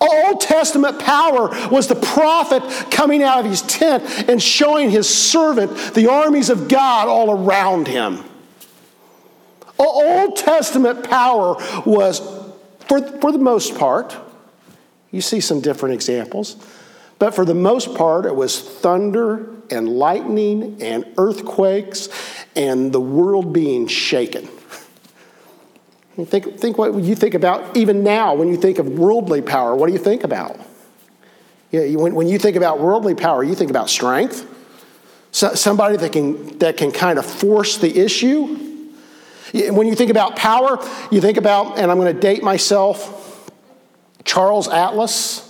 Old 0.00 0.40
Testament 0.40 1.00
power 1.00 1.48
was 1.70 1.88
the 1.88 1.96
prophet 1.96 2.62
coming 2.90 3.22
out 3.22 3.40
of 3.40 3.46
his 3.46 3.62
tent 3.62 4.04
and 4.28 4.40
showing 4.42 4.90
his 4.90 5.08
servant 5.08 5.94
the 5.94 6.08
armies 6.10 6.50
of 6.50 6.68
God 6.68 7.08
all 7.08 7.30
around 7.30 7.88
him. 7.88 8.24
Old 9.78 10.36
Testament 10.36 11.08
power 11.08 11.56
was, 11.84 12.20
for, 12.80 13.00
for 13.20 13.32
the 13.32 13.38
most 13.38 13.76
part, 13.76 14.16
you 15.10 15.20
see 15.20 15.40
some 15.40 15.60
different 15.60 15.94
examples, 15.94 16.56
but 17.18 17.34
for 17.34 17.44
the 17.44 17.54
most 17.54 17.94
part, 17.94 18.26
it 18.26 18.34
was 18.34 18.60
thunder 18.60 19.50
and 19.70 19.88
lightning 19.88 20.82
and 20.82 21.04
earthquakes 21.18 22.08
and 22.54 22.92
the 22.92 23.00
world 23.00 23.52
being 23.52 23.86
shaken. 23.86 24.48
You 26.16 26.24
think, 26.24 26.58
think 26.58 26.78
what 26.78 26.94
you 26.94 27.14
think 27.14 27.34
about, 27.34 27.76
even 27.76 28.02
now, 28.02 28.34
when 28.34 28.48
you 28.48 28.56
think 28.56 28.78
of 28.78 28.88
worldly 28.88 29.40
power, 29.40 29.76
what 29.76 29.86
do 29.86 29.92
you 29.92 29.98
think 29.98 30.24
about? 30.24 30.58
Yeah, 31.70 31.94
when, 31.96 32.14
when 32.14 32.28
you 32.28 32.38
think 32.38 32.56
about 32.56 32.80
worldly 32.80 33.14
power, 33.14 33.44
you 33.44 33.54
think 33.54 33.70
about 33.70 33.88
strength, 33.88 34.46
so, 35.30 35.54
somebody 35.54 35.96
that 35.98 36.12
can, 36.12 36.58
that 36.58 36.76
can 36.76 36.90
kind 36.90 37.18
of 37.18 37.26
force 37.26 37.76
the 37.76 37.96
issue. 37.98 38.56
When 39.52 39.86
you 39.86 39.94
think 39.94 40.10
about 40.10 40.36
power, 40.36 40.78
you 41.10 41.20
think 41.20 41.36
about, 41.36 41.78
and 41.78 41.90
I'm 41.90 41.98
going 41.98 42.12
to 42.12 42.20
date 42.20 42.42
myself, 42.42 43.50
Charles 44.24 44.68
Atlas, 44.68 45.47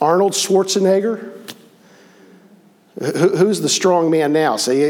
Arnold 0.00 0.32
Schwarzenegger. 0.32 1.32
Who's 2.98 3.60
the 3.60 3.68
strong 3.68 4.10
man 4.10 4.32
now? 4.32 4.56
See, 4.56 4.80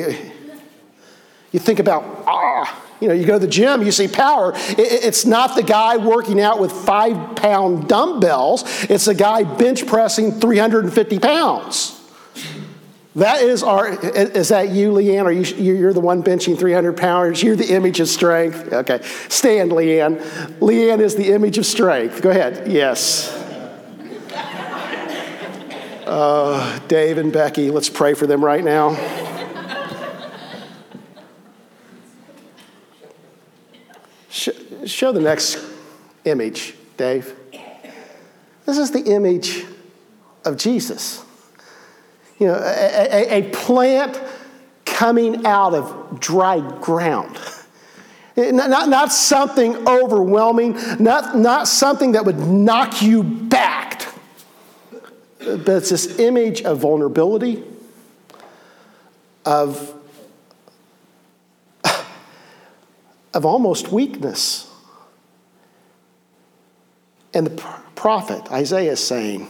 you 1.53 1.59
think 1.59 1.79
about, 1.79 2.05
ah, 2.27 2.83
you 3.01 3.09
know, 3.09 3.15
you 3.15 3.25
go 3.25 3.35
to 3.35 3.39
the 3.39 3.51
gym, 3.51 3.83
you 3.83 3.93
see 3.93 4.09
power. 4.09 4.53
It's 4.57 5.25
not 5.25 5.57
the 5.57 5.63
guy 5.63 5.97
working 5.97 6.41
out 6.41 6.61
with 6.61 6.73
five 6.73 7.37
pound 7.37 7.89
dumbbells, 7.89 8.65
it's 8.91 9.07
the 9.07 9.15
guy 9.15 9.45
bench 9.45 9.87
pressing 9.87 10.33
350 10.33 11.19
pounds. 11.19 11.97
That 13.17 13.43
is 13.43 13.65
our, 13.65 13.89
is 13.89 14.51
that 14.51 14.71
you, 14.71 14.93
Leanne? 14.93 15.25
Are 15.25 15.33
you, 15.33 15.75
you're 15.75 15.93
the 15.93 16.01
one 16.01 16.23
benching 16.23 16.57
300 16.57 16.97
pounds? 16.97 17.43
You're 17.43 17.57
the 17.57 17.75
image 17.75 17.99
of 17.99 18.09
strength? 18.09 18.73
Okay. 18.73 19.01
Stand, 19.29 19.73
Leanne. 19.73 20.21
Leanne 20.61 21.01
is 21.01 21.17
the 21.17 21.33
image 21.33 21.59
of 21.59 21.67
strength. 21.67 22.23
Go 22.23 22.31
ahead. 22.31 22.71
Yes. 22.71 23.37
Uh, 26.11 26.77
Dave 26.89 27.19
and 27.19 27.33
Becky, 27.33 27.71
let's 27.71 27.89
pray 27.89 28.15
for 28.15 28.27
them 28.27 28.45
right 28.45 28.65
now. 28.65 28.97
Show 34.29 35.13
the 35.13 35.21
next 35.21 35.65
image, 36.25 36.75
Dave. 36.97 37.33
This 38.67 38.77
is 38.77 38.91
the 38.91 39.05
image 39.05 39.65
of 40.45 40.57
Jesus. 40.57 41.25
You 42.41 42.49
know, 42.49 42.55
a, 42.55 43.09
a, 43.13 43.43
a 43.43 43.51
plant 43.51 44.21
coming 44.85 45.47
out 45.47 45.75
of 45.75 46.19
dry 46.19 46.59
ground. 46.81 47.39
Not, 48.37 48.69
not, 48.69 48.89
not, 48.89 49.13
something 49.13 49.87
overwhelming, 49.87 50.77
not, 50.99 51.37
not 51.37 51.69
something 51.69 52.13
that 52.13 52.25
would 52.25 52.39
knock 52.39 53.01
you 53.01 53.23
back, 53.23 53.90
but 55.41 55.69
it's 55.69 55.91
this 55.91 56.19
image 56.19 56.63
of 56.63 56.79
vulnerability, 56.79 57.65
of 59.45 59.95
of 63.33 63.47
almost 63.47 63.93
weakness. 63.93 64.67
And 67.33 67.47
the 67.47 67.63
prophet, 67.95 68.51
Isaiah, 68.51 68.93
is 68.93 69.05
saying, 69.05 69.49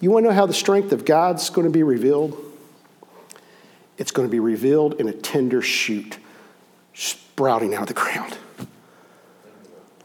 You 0.00 0.10
want 0.10 0.24
to 0.24 0.30
know 0.30 0.34
how 0.34 0.46
the 0.46 0.54
strength 0.54 0.92
of 0.92 1.04
God's 1.04 1.50
going 1.50 1.66
to 1.66 1.72
be 1.72 1.82
revealed? 1.82 2.40
It's 3.98 4.12
going 4.12 4.28
to 4.28 4.30
be 4.30 4.40
revealed 4.40 5.00
in 5.00 5.08
a 5.08 5.12
tender 5.12 5.62
shoot 5.62 6.18
sprouting 6.94 7.74
out 7.74 7.82
of 7.82 7.88
the 7.88 7.94
ground. 7.94 8.36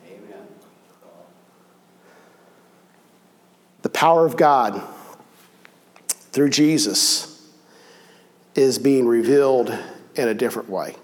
Amen. 0.06 0.48
The 3.82 3.90
power 4.01 4.25
of 4.25 4.36
God 4.36 4.81
through 6.31 6.50
Jesus 6.50 7.48
is 8.55 8.79
being 8.79 9.05
revealed 9.05 9.70
in 10.15 10.27
a 10.27 10.34
different 10.34 10.72
way. 10.72 10.96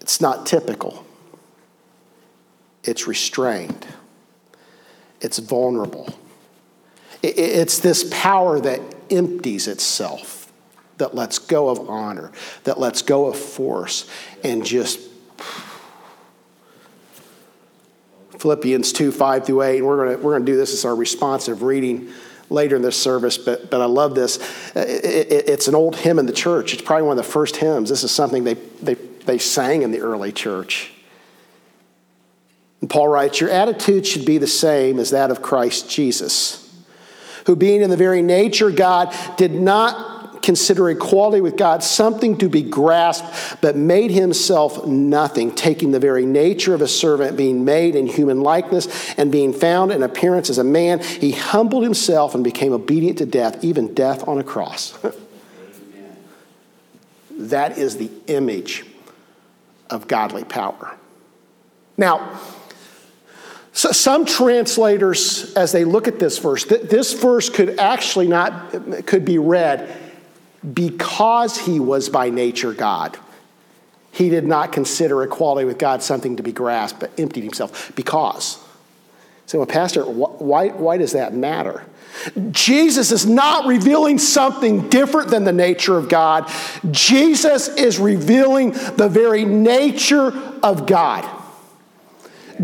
It's 0.00 0.20
not 0.20 0.46
typical, 0.46 1.06
it's 2.82 3.06
restrained, 3.06 3.86
it's 5.20 5.38
vulnerable. 5.38 6.12
It's 7.22 7.78
this 7.78 8.08
power 8.10 8.58
that 8.58 8.80
empties 9.08 9.68
itself, 9.68 10.52
that 10.96 11.14
lets 11.14 11.38
go 11.38 11.68
of 11.68 11.88
honor, 11.88 12.32
that 12.64 12.80
lets 12.80 13.02
go 13.02 13.26
of 13.28 13.38
force, 13.38 14.10
and 14.42 14.66
just. 14.66 14.98
Philippians 18.40 18.92
2 18.92 19.12
5 19.12 19.46
through 19.46 19.62
8, 19.62 19.82
we're 19.82 20.04
going 20.04 20.22
we're 20.22 20.32
gonna 20.32 20.44
do 20.44 20.56
this 20.56 20.72
as 20.72 20.84
our 20.84 20.94
responsive 20.94 21.62
reading 21.62 22.10
later 22.48 22.74
in 22.74 22.82
this 22.82 23.00
service, 23.00 23.38
but, 23.38 23.70
but 23.70 23.80
I 23.80 23.84
love 23.84 24.14
this. 24.14 24.38
It, 24.74 25.04
it, 25.04 25.48
it's 25.48 25.68
an 25.68 25.74
old 25.74 25.94
hymn 25.94 26.18
in 26.18 26.26
the 26.26 26.32
church. 26.32 26.72
It's 26.72 26.82
probably 26.82 27.06
one 27.06 27.16
of 27.16 27.24
the 27.24 27.30
first 27.30 27.56
hymns. 27.56 27.88
This 27.90 28.02
is 28.02 28.10
something 28.10 28.42
they, 28.42 28.54
they 28.82 28.96
they 29.30 29.38
sang 29.38 29.82
in 29.82 29.90
the 29.90 30.00
early 30.00 30.32
church. 30.32 30.92
And 32.80 32.88
Paul 32.88 33.08
writes, 33.08 33.40
Your 33.40 33.50
attitude 33.50 34.06
should 34.06 34.24
be 34.24 34.38
the 34.38 34.46
same 34.46 34.98
as 34.98 35.10
that 35.10 35.30
of 35.30 35.42
Christ 35.42 35.90
Jesus, 35.90 36.68
who, 37.46 37.56
being 37.56 37.82
in 37.82 37.90
the 37.90 37.96
very 37.96 38.22
nature 38.22 38.70
God, 38.70 39.14
did 39.36 39.52
not 39.52 40.19
consider 40.42 40.90
equality 40.90 41.40
with 41.40 41.56
God 41.56 41.82
something 41.82 42.38
to 42.38 42.48
be 42.48 42.62
grasped, 42.62 43.60
but 43.60 43.76
made 43.76 44.10
himself 44.10 44.86
nothing, 44.86 45.54
taking 45.54 45.90
the 45.90 46.00
very 46.00 46.26
nature 46.26 46.74
of 46.74 46.82
a 46.82 46.88
servant, 46.88 47.36
being 47.36 47.64
made 47.64 47.94
in 47.94 48.06
human 48.06 48.40
likeness, 48.40 49.14
and 49.14 49.30
being 49.30 49.52
found 49.52 49.92
in 49.92 50.02
appearance 50.02 50.50
as 50.50 50.58
a 50.58 50.64
man. 50.64 51.00
He 51.00 51.32
humbled 51.32 51.82
himself 51.82 52.34
and 52.34 52.42
became 52.42 52.72
obedient 52.72 53.18
to 53.18 53.26
death, 53.26 53.62
even 53.64 53.94
death 53.94 54.26
on 54.26 54.38
a 54.38 54.44
cross. 54.44 54.98
that 57.32 57.78
is 57.78 57.96
the 57.96 58.10
image 58.26 58.84
of 59.88 60.06
godly 60.06 60.44
power. 60.44 60.94
Now, 61.96 62.40
so 63.72 63.92
some 63.92 64.24
translators, 64.24 65.54
as 65.54 65.72
they 65.72 65.84
look 65.84 66.08
at 66.08 66.18
this 66.18 66.38
verse, 66.38 66.64
th- 66.64 66.82
this 66.82 67.12
verse 67.12 67.48
could 67.48 67.78
actually 67.78 68.26
not 68.26 69.06
could 69.06 69.24
be 69.24 69.38
read 69.38 70.09
because 70.74 71.58
he 71.58 71.80
was 71.80 72.08
by 72.08 72.30
nature 72.30 72.72
God. 72.72 73.16
He 74.12 74.28
did 74.28 74.44
not 74.44 74.72
consider 74.72 75.22
equality 75.22 75.64
with 75.64 75.78
God 75.78 76.02
something 76.02 76.36
to 76.36 76.42
be 76.42 76.52
grasped, 76.52 77.00
but 77.00 77.10
emptied 77.18 77.44
himself. 77.44 77.92
Because. 77.94 78.58
So, 79.46 79.58
well, 79.58 79.66
Pastor, 79.66 80.04
why, 80.04 80.68
why 80.68 80.96
does 80.96 81.12
that 81.12 81.32
matter? 81.32 81.84
Jesus 82.50 83.12
is 83.12 83.24
not 83.26 83.66
revealing 83.66 84.18
something 84.18 84.88
different 84.88 85.30
than 85.30 85.44
the 85.44 85.52
nature 85.52 85.96
of 85.96 86.08
God. 86.08 86.50
Jesus 86.90 87.68
is 87.68 87.98
revealing 87.98 88.72
the 88.72 89.08
very 89.08 89.44
nature 89.44 90.32
of 90.62 90.86
God. 90.86 91.24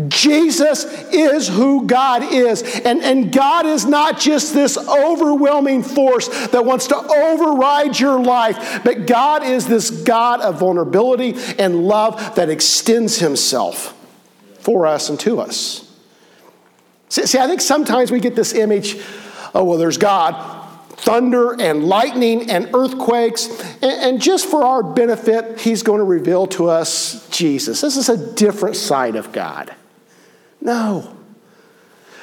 Jesus 0.07 0.83
is 1.11 1.47
who 1.47 1.87
God 1.87 2.23
is. 2.23 2.61
And, 2.81 3.01
and 3.01 3.31
God 3.31 3.65
is 3.65 3.85
not 3.85 4.19
just 4.19 4.53
this 4.53 4.77
overwhelming 4.77 5.83
force 5.83 6.27
that 6.47 6.65
wants 6.65 6.87
to 6.87 6.95
override 6.95 7.99
your 7.99 8.19
life, 8.19 8.81
but 8.83 9.07
God 9.07 9.43
is 9.43 9.67
this 9.67 9.89
God 9.89 10.41
of 10.41 10.59
vulnerability 10.59 11.35
and 11.57 11.87
love 11.87 12.35
that 12.35 12.49
extends 12.49 13.19
Himself 13.19 13.93
for 14.59 14.85
us 14.85 15.09
and 15.09 15.19
to 15.21 15.39
us. 15.39 15.83
See, 17.09 17.25
see 17.25 17.39
I 17.39 17.47
think 17.47 17.61
sometimes 17.61 18.11
we 18.11 18.19
get 18.19 18.35
this 18.35 18.53
image 18.53 19.01
oh, 19.53 19.63
well, 19.63 19.77
there's 19.77 19.97
God. 19.97 20.55
Thunder 20.97 21.59
and 21.59 21.83
lightning 21.85 22.49
and 22.49 22.69
earthquakes. 22.73 23.47
And, 23.81 23.85
and 23.85 24.21
just 24.21 24.47
for 24.47 24.63
our 24.63 24.83
benefit, 24.83 25.59
he's 25.59 25.83
going 25.83 25.99
to 25.99 26.03
reveal 26.03 26.47
to 26.47 26.69
us 26.69 27.27
Jesus. 27.29 27.81
This 27.81 27.97
is 27.97 28.09
a 28.09 28.33
different 28.33 28.75
side 28.75 29.15
of 29.15 29.31
God. 29.31 29.73
No. 30.67 31.15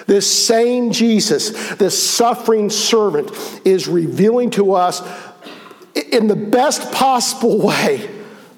This 0.06 0.30
same 0.30 0.92
Jesus, 0.92 1.74
this 1.76 2.00
suffering 2.00 2.68
servant, 2.68 3.32
is 3.64 3.88
revealing 3.88 4.50
to 4.50 4.74
us 4.74 5.00
in 6.12 6.26
the 6.26 6.36
best 6.36 6.92
possible 6.92 7.58
way 7.58 8.10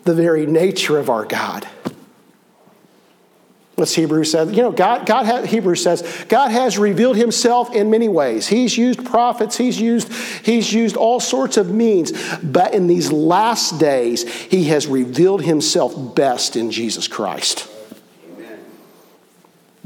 the 0.02 0.14
very 0.14 0.45
nature 0.45 0.99
of 0.99 1.09
our 1.09 1.25
God. 1.25 1.66
What's 3.76 3.95
Hebrews 3.95 4.33
says? 4.33 4.50
You 4.52 4.62
know, 4.62 4.73
God, 4.73 5.07
God 5.07 5.26
ha, 5.26 5.43
Hebrews 5.43 5.83
says, 5.83 6.25
God 6.28 6.50
has 6.50 6.78
revealed 6.78 7.16
himself 7.16 7.75
in 7.75 7.90
many 7.90 8.09
ways. 8.09 8.49
He's 8.49 8.76
used 8.76 9.05
prophets, 9.05 9.57
he's 9.57 9.78
used, 9.78 10.12
he's 10.45 10.73
used 10.73 10.97
all 10.97 11.21
sorts 11.21 11.59
of 11.59 11.71
means. 11.71 12.12
But 12.43 12.75
in 12.75 12.87
these 12.87 13.12
last 13.12 13.78
days, 13.78 14.28
he 14.47 14.64
has 14.64 14.87
revealed 14.87 15.43
himself 15.43 16.16
best 16.16 16.57
in 16.57 16.71
Jesus 16.71 17.07
Christ. 17.07 17.69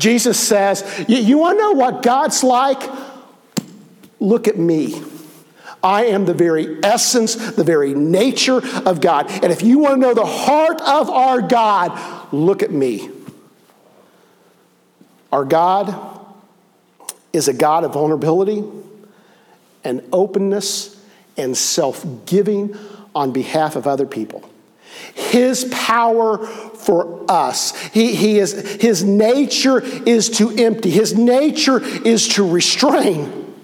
Jesus 0.01 0.41
says, 0.41 1.05
you 1.09 1.39
want 1.39 1.59
to 1.59 1.63
know 1.63 1.73
what 1.73 2.03
God's 2.03 2.43
like? 2.43 2.83
Look 4.19 4.49
at 4.49 4.59
me. 4.59 5.03
I 5.83 6.07
am 6.07 6.25
the 6.25 6.35
very 6.35 6.83
essence, 6.83 7.35
the 7.53 7.65
very 7.65 7.95
nature 7.95 8.61
of 8.87 9.01
God. 9.01 9.31
And 9.31 9.53
if 9.53 9.63
you 9.63 9.79
want 9.79 9.95
to 9.97 10.01
know 10.01 10.15
the 10.15 10.27
heart 10.27 10.81
of 10.81 11.09
our 11.09 11.41
God, 11.41 12.33
look 12.33 12.63
at 12.63 12.71
me. 12.71 13.11
Our 15.33 15.45
God 15.45 16.19
is 17.33 17.49
a 17.49 17.53
God 17.53 17.85
of 17.85 17.93
vulnerability 17.95 18.65
and 19.85 20.03
openness 20.13 21.01
and 21.37 21.57
self 21.57 22.05
giving 22.27 22.77
on 23.15 23.33
behalf 23.33 23.77
of 23.77 23.87
other 23.87 24.07
people. 24.07 24.49
His 25.15 25.65
power 25.71 26.47
for 26.91 27.25
us, 27.31 27.71
he, 27.91 28.17
he 28.17 28.41
is, 28.41 28.53
his 28.81 29.05
nature 29.05 29.81
is 29.81 30.29
to 30.29 30.51
empty, 30.51 30.91
his 30.91 31.17
nature 31.17 31.81
is 31.81 32.27
to 32.31 32.51
restrain. 32.51 33.55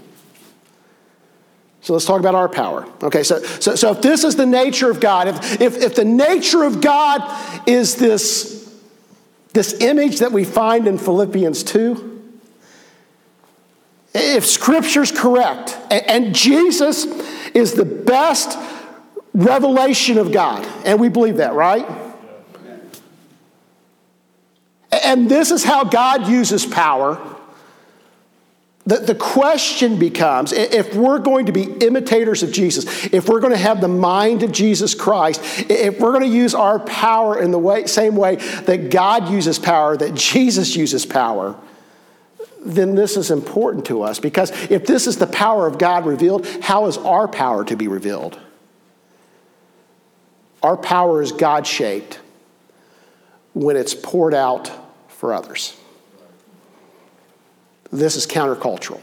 So 1.80 1.95
let's 1.95 2.04
talk 2.04 2.21
about 2.21 2.37
our 2.37 2.49
power. 2.49 2.87
Okay, 3.02 3.25
so, 3.25 3.40
so, 3.40 3.75
so 3.75 3.90
if 3.90 4.00
this 4.00 4.23
is 4.23 4.37
the 4.37 4.47
nature 4.47 4.92
of 4.92 5.00
God, 5.00 5.26
if, 5.26 5.61
if, 5.61 5.76
if 5.76 5.97
the 5.97 6.04
nature 6.04 6.62
of 6.62 6.80
God 6.80 7.21
is 7.68 7.97
this 7.97 8.54
this 9.52 9.80
image 9.80 10.21
that 10.21 10.30
we 10.30 10.45
find 10.45 10.87
in 10.87 10.97
Philippians 10.97 11.64
2, 11.64 12.30
if 14.14 14.47
Scripture's 14.47 15.11
correct, 15.11 15.76
and 15.90 16.33
Jesus 16.33 17.06
is 17.54 17.73
the 17.73 17.87
best 17.87 18.56
revelation 19.35 20.16
of 20.16 20.30
God, 20.30 20.64
and 20.85 21.00
we 21.00 21.09
believe 21.09 21.38
that, 21.38 21.54
right? 21.54 22.05
And 25.06 25.30
this 25.30 25.50
is 25.50 25.64
how 25.64 25.84
God 25.84 26.28
uses 26.28 26.66
power 26.66 27.36
the, 28.86 28.98
the 28.98 29.14
question 29.16 29.98
becomes 29.98 30.52
if 30.52 30.94
we're 30.94 31.18
going 31.18 31.46
to 31.46 31.52
be 31.52 31.64
imitators 31.64 32.44
of 32.44 32.52
Jesus, 32.52 33.06
if 33.06 33.28
we're 33.28 33.40
going 33.40 33.52
to 33.52 33.58
have 33.58 33.80
the 33.80 33.88
mind 33.88 34.44
of 34.44 34.52
Jesus 34.52 34.94
Christ, 34.94 35.40
if 35.68 35.98
we're 35.98 36.12
going 36.12 36.30
to 36.30 36.36
use 36.36 36.54
our 36.54 36.78
power 36.78 37.40
in 37.40 37.50
the 37.50 37.58
way, 37.58 37.86
same 37.86 38.14
way 38.14 38.36
that 38.36 38.90
God 38.90 39.28
uses 39.28 39.58
power, 39.58 39.96
that 39.96 40.14
Jesus 40.14 40.76
uses 40.76 41.04
power, 41.04 41.56
then 42.64 42.94
this 42.94 43.16
is 43.16 43.32
important 43.32 43.86
to 43.86 44.02
us 44.02 44.20
because 44.20 44.50
if 44.70 44.86
this 44.86 45.08
is 45.08 45.16
the 45.16 45.26
power 45.26 45.66
of 45.66 45.78
God 45.78 46.06
revealed, 46.06 46.46
how 46.62 46.86
is 46.86 46.96
our 46.96 47.26
power 47.26 47.64
to 47.64 47.76
be 47.76 47.88
revealed? 47.88 48.38
Our 50.62 50.76
power 50.76 51.22
is 51.22 51.32
God 51.32 51.66
shaped 51.66 52.20
when 53.52 53.76
it's 53.76 53.94
poured 53.94 54.34
out 54.34 54.86
for 55.16 55.32
others 55.32 55.76
this 57.92 58.16
is 58.16 58.26
countercultural. 58.26 59.00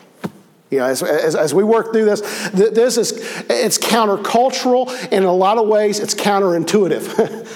You 0.70 0.80
know, 0.80 0.86
as, 0.86 1.04
as, 1.04 1.36
as, 1.36 1.54
we 1.54 1.64
work 1.64 1.94
through 1.94 2.06
this, 2.06 2.22
this 2.52 2.98
is 2.98 3.12
it's 3.48 3.78
countercultural, 3.78 4.90
and 5.04 5.14
in 5.14 5.24
a 5.24 5.34
lot 5.34 5.58
of 5.60 5.68
ways, 5.68 6.00
it's 6.00 6.16
counterintuitive. 6.16 7.48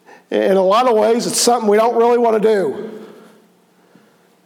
in 0.30 0.56
a 0.56 0.62
lot 0.62 0.88
of 0.88 0.96
ways, 0.96 1.26
it's 1.26 1.40
something 1.40 1.68
we 1.68 1.76
don't 1.76 1.96
really 1.96 2.18
want 2.18 2.42
to 2.42 2.48
do. 2.48 2.92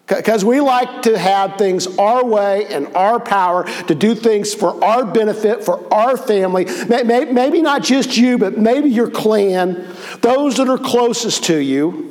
Because 0.08 0.44
we 0.44 0.60
like 0.60 1.02
to 1.02 1.16
have 1.16 1.56
things 1.56 1.86
our 1.98 2.24
way 2.24 2.66
and 2.66 2.88
our 2.96 3.20
power 3.20 3.62
to 3.84 3.94
do 3.94 4.16
things 4.16 4.52
for 4.52 4.82
our 4.84 5.04
benefit, 5.04 5.62
for 5.62 5.94
our 5.94 6.16
family. 6.16 6.64
Maybe 6.88 7.62
not 7.62 7.84
just 7.84 8.16
you, 8.16 8.36
but 8.36 8.58
maybe 8.58 8.88
your 8.88 9.08
clan, 9.08 9.86
those 10.20 10.56
that 10.56 10.68
are 10.68 10.78
closest 10.78 11.44
to 11.44 11.58
you. 11.58 12.09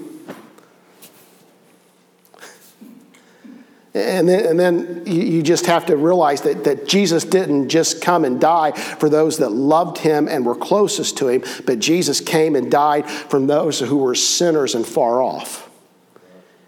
And 3.99 4.29
then, 4.29 4.45
and 4.45 4.59
then 4.59 5.03
you 5.05 5.41
just 5.41 5.65
have 5.65 5.87
to 5.87 5.97
realize 5.97 6.41
that, 6.41 6.63
that 6.63 6.87
Jesus 6.87 7.25
didn't 7.25 7.69
just 7.69 8.01
come 8.01 8.23
and 8.23 8.39
die 8.39 8.71
for 8.71 9.09
those 9.09 9.39
that 9.39 9.51
loved 9.51 9.97
him 9.97 10.27
and 10.27 10.45
were 10.45 10.55
closest 10.55 11.17
to 11.17 11.27
him, 11.27 11.43
but 11.65 11.79
Jesus 11.79 12.21
came 12.21 12.55
and 12.55 12.71
died 12.71 13.09
from 13.09 13.47
those 13.47 13.79
who 13.79 13.97
were 13.97 14.15
sinners 14.15 14.75
and 14.75 14.85
far 14.85 15.21
off. 15.21 15.69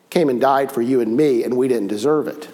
Came 0.10 0.30
and 0.30 0.42
died 0.42 0.72
for 0.72 0.82
you 0.82 1.00
and 1.00 1.16
me, 1.16 1.44
and 1.44 1.56
we 1.56 1.68
didn't 1.68 1.88
deserve 1.88 2.28
it. 2.28 2.50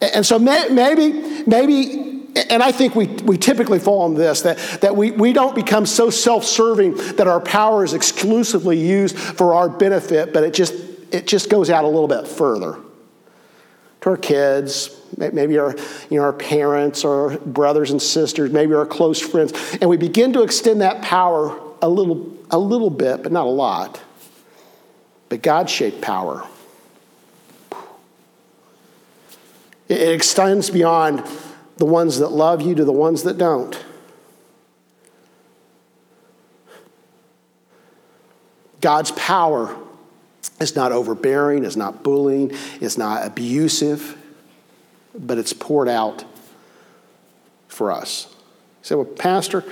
And 0.00 0.24
so 0.24 0.38
maybe, 0.38 1.44
maybe, 1.46 2.26
and 2.48 2.62
I 2.62 2.72
think 2.72 2.94
we, 2.94 3.06
we 3.06 3.36
typically 3.36 3.78
fall 3.78 4.02
on 4.02 4.14
this 4.14 4.42
that, 4.42 4.58
that 4.82 4.96
we, 4.96 5.10
we 5.10 5.32
don't 5.32 5.54
become 5.54 5.84
so 5.84 6.10
self 6.10 6.44
serving 6.44 6.96
that 7.16 7.26
our 7.26 7.40
power 7.40 7.84
is 7.84 7.92
exclusively 7.92 8.78
used 8.78 9.18
for 9.18 9.54
our 9.54 9.68
benefit, 9.68 10.32
but 10.32 10.44
it 10.44 10.54
just, 10.54 10.74
it 11.12 11.26
just 11.26 11.50
goes 11.50 11.70
out 11.70 11.84
a 11.84 11.88
little 11.88 12.08
bit 12.08 12.28
further 12.28 12.78
our 14.06 14.16
kids, 14.16 14.90
maybe 15.16 15.58
our, 15.58 15.74
you 16.10 16.18
know, 16.18 16.22
our 16.22 16.32
parents 16.32 17.04
or 17.04 17.36
brothers 17.38 17.90
and 17.90 18.00
sisters, 18.00 18.52
maybe 18.52 18.74
our 18.74 18.86
close 18.86 19.20
friends, 19.20 19.52
and 19.80 19.90
we 19.90 19.96
begin 19.96 20.32
to 20.32 20.42
extend 20.42 20.80
that 20.80 21.02
power 21.02 21.58
a 21.82 21.88
little, 21.88 22.32
a 22.50 22.58
little 22.58 22.90
bit, 22.90 23.22
but 23.22 23.32
not 23.32 23.46
a 23.46 23.50
lot. 23.50 24.00
But 25.28 25.42
God 25.42 25.68
shaped 25.68 26.00
power. 26.00 26.46
It 29.88 30.08
extends 30.14 30.70
beyond 30.70 31.24
the 31.76 31.86
ones 31.86 32.18
that 32.18 32.30
love 32.30 32.62
you 32.62 32.74
to 32.74 32.84
the 32.84 32.92
ones 32.92 33.24
that 33.24 33.38
don't. 33.38 33.78
God's 38.80 39.10
power 39.12 39.76
it's 40.60 40.74
not 40.74 40.92
overbearing, 40.92 41.64
it's 41.64 41.76
not 41.76 42.02
bullying, 42.02 42.52
it's 42.80 42.96
not 42.96 43.26
abusive, 43.26 44.16
but 45.14 45.38
it's 45.38 45.52
poured 45.52 45.88
out 45.88 46.24
for 47.68 47.92
us. 47.92 48.28
You 48.30 48.36
say, 48.82 48.94
well, 48.94 49.04
Pastor, 49.04 49.64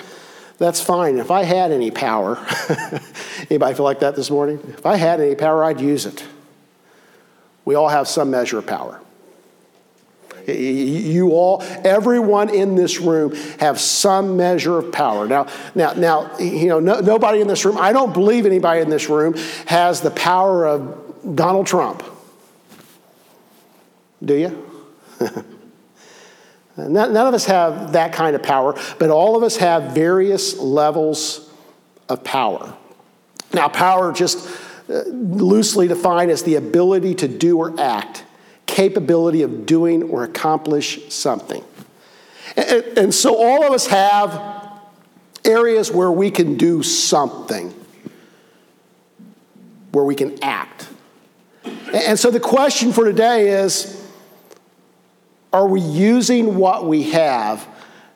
that's 0.59 0.81
fine. 0.81 1.18
If 1.18 1.31
I 1.31 1.42
had 1.42 1.73
any 1.73 1.90
power, 1.90 2.38
anybody 3.51 3.75
feel 3.75 3.85
like 3.85 4.01
that 4.01 4.14
this 4.14 4.31
morning? 4.31 4.61
If 4.68 4.87
I 4.87 4.97
had 4.97 5.20
any 5.20 5.35
power, 5.35 5.64
I'd 5.64 5.81
use 5.81 6.07
it. 6.07 6.25
We 7.64 7.75
all 7.75 7.88
have 7.88 8.07
some 8.07 8.31
measure 8.31 8.59
of 8.59 8.66
power. 8.66 9.01
You 10.46 11.30
all, 11.30 11.62
everyone 11.85 12.48
in 12.48 12.74
this 12.74 13.00
room, 13.00 13.35
have 13.59 13.80
some 13.80 14.37
measure 14.37 14.78
of 14.78 14.92
power. 14.92 15.26
Now, 15.26 15.46
now, 15.74 15.92
now, 15.94 16.38
you 16.38 16.68
know, 16.68 16.80
no, 16.80 17.00
nobody 17.00 17.40
in 17.40 17.48
this 17.48 17.64
room. 17.64 17.76
I 17.78 17.92
don't 17.92 18.12
believe 18.12 18.46
anybody 18.46 18.80
in 18.80 18.90
this 18.90 19.09
room 19.09 19.35
has 19.66 20.00
the 20.00 20.11
power 20.11 20.66
of 20.66 21.37
Donald 21.37 21.66
Trump. 21.66 22.02
Do 24.22 24.35
you? 24.35 24.70
None 26.76 27.16
of 27.16 27.35
us 27.35 27.44
have 27.44 27.92
that 27.92 28.12
kind 28.12 28.35
of 28.35 28.42
power, 28.42 28.74
but 28.98 29.11
all 29.11 29.37
of 29.37 29.42
us 29.42 29.57
have 29.57 29.94
various 29.94 30.59
levels 30.59 31.48
of 32.09 32.24
power. 32.24 32.76
Now, 33.52 33.68
power, 33.68 34.12
just 34.12 34.48
uh, 34.88 35.04
loosely 35.07 35.87
defined, 35.87 36.30
as 36.30 36.42
the 36.42 36.57
ability 36.57 37.14
to 37.16 37.28
do 37.28 37.59
or 37.59 37.78
act 37.80 38.24
capability 38.74 39.42
of 39.42 39.66
doing 39.66 40.02
or 40.02 40.24
accomplish 40.24 41.08
something. 41.08 41.62
And, 42.56 42.84
and, 42.98 43.14
so 43.14 43.37
all 43.37 43.64
of 43.64 43.72
us 43.72 43.87
have 43.87 44.80
areas 45.44 45.92
where 45.92 46.10
we 46.10 46.32
can 46.32 46.56
do 46.56 46.82
something, 46.82 47.72
where 49.92 50.04
we 50.04 50.16
can 50.16 50.42
act. 50.42 50.88
And 51.92 52.18
so 52.18 52.32
the 52.32 52.40
question 52.40 52.92
for 52.92 53.04
today 53.04 53.50
is 53.62 54.04
are 55.52 55.68
we 55.68 55.80
using 55.80 56.56
what 56.56 56.84
we 56.84 57.04
have 57.10 57.68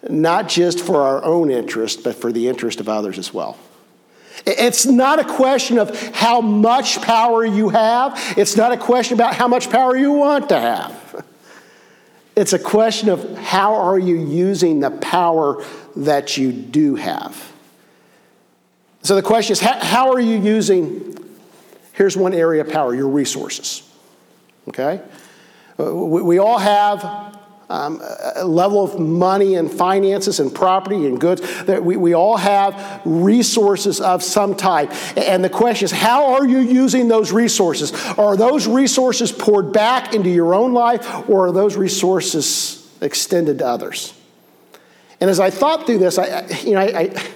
not 0.08 0.48
just 0.48 0.80
for 0.80 1.02
our 1.02 1.24
own 1.24 1.52
interest, 1.52 2.02
but 2.02 2.16
for 2.16 2.32
the 2.32 2.48
interest 2.48 2.80
of 2.80 2.88
others 2.88 3.16
as 3.16 3.32
well? 3.32 3.56
It's 4.46 4.86
not 4.86 5.18
a 5.18 5.24
question 5.24 5.78
of 5.78 5.96
how 6.14 6.40
much 6.40 7.00
power 7.02 7.44
you 7.44 7.68
have. 7.70 8.34
It's 8.36 8.56
not 8.56 8.72
a 8.72 8.76
question 8.76 9.14
about 9.14 9.34
how 9.34 9.48
much 9.48 9.70
power 9.70 9.96
you 9.96 10.12
want 10.12 10.48
to 10.50 10.58
have. 10.58 11.26
It's 12.36 12.52
a 12.52 12.58
question 12.58 13.08
of 13.08 13.36
how 13.36 13.74
are 13.74 13.98
you 13.98 14.16
using 14.16 14.80
the 14.80 14.90
power 14.90 15.64
that 15.96 16.36
you 16.36 16.52
do 16.52 16.94
have. 16.94 17.52
So 19.02 19.16
the 19.16 19.22
question 19.22 19.52
is 19.52 19.60
how, 19.60 20.12
are 20.12 20.20
you 20.20 20.38
using, 20.38 21.18
here's 21.94 22.16
one 22.16 22.34
area 22.34 22.60
of 22.60 22.68
power, 22.68 22.94
your 22.94 23.08
resources. 23.08 23.82
Okay? 24.68 25.00
Uh, 25.80 25.94
we, 25.94 26.22
we 26.22 26.38
all 26.38 26.58
have 26.58 27.37
um, 27.70 28.02
level 28.44 28.82
of 28.82 28.98
money 28.98 29.54
and 29.54 29.70
finances 29.70 30.40
and 30.40 30.54
property 30.54 31.06
and 31.06 31.20
goods. 31.20 31.42
That 31.64 31.84
we, 31.84 31.96
we 31.96 32.14
all 32.14 32.36
have 32.36 33.02
resources 33.04 34.00
of 34.00 34.22
some 34.22 34.54
type. 34.54 34.90
And 35.16 35.44
the 35.44 35.50
question 35.50 35.84
is, 35.86 35.92
how 35.92 36.34
are 36.34 36.46
you 36.46 36.58
using 36.58 37.08
those 37.08 37.30
resources? 37.32 37.92
Are 38.16 38.36
those 38.36 38.66
resources 38.66 39.32
poured 39.32 39.72
back 39.72 40.14
into 40.14 40.30
your 40.30 40.54
own 40.54 40.72
life, 40.72 41.28
or 41.28 41.48
are 41.48 41.52
those 41.52 41.76
resources 41.76 42.90
extended 43.00 43.58
to 43.58 43.66
others? 43.66 44.14
And 45.20 45.28
as 45.28 45.40
I 45.40 45.50
thought 45.50 45.84
through 45.84 45.98
this, 45.98 46.16
I, 46.18 46.46
you 46.64 46.74
know, 46.74 46.80
I, 46.80 47.00
I, 47.00 47.30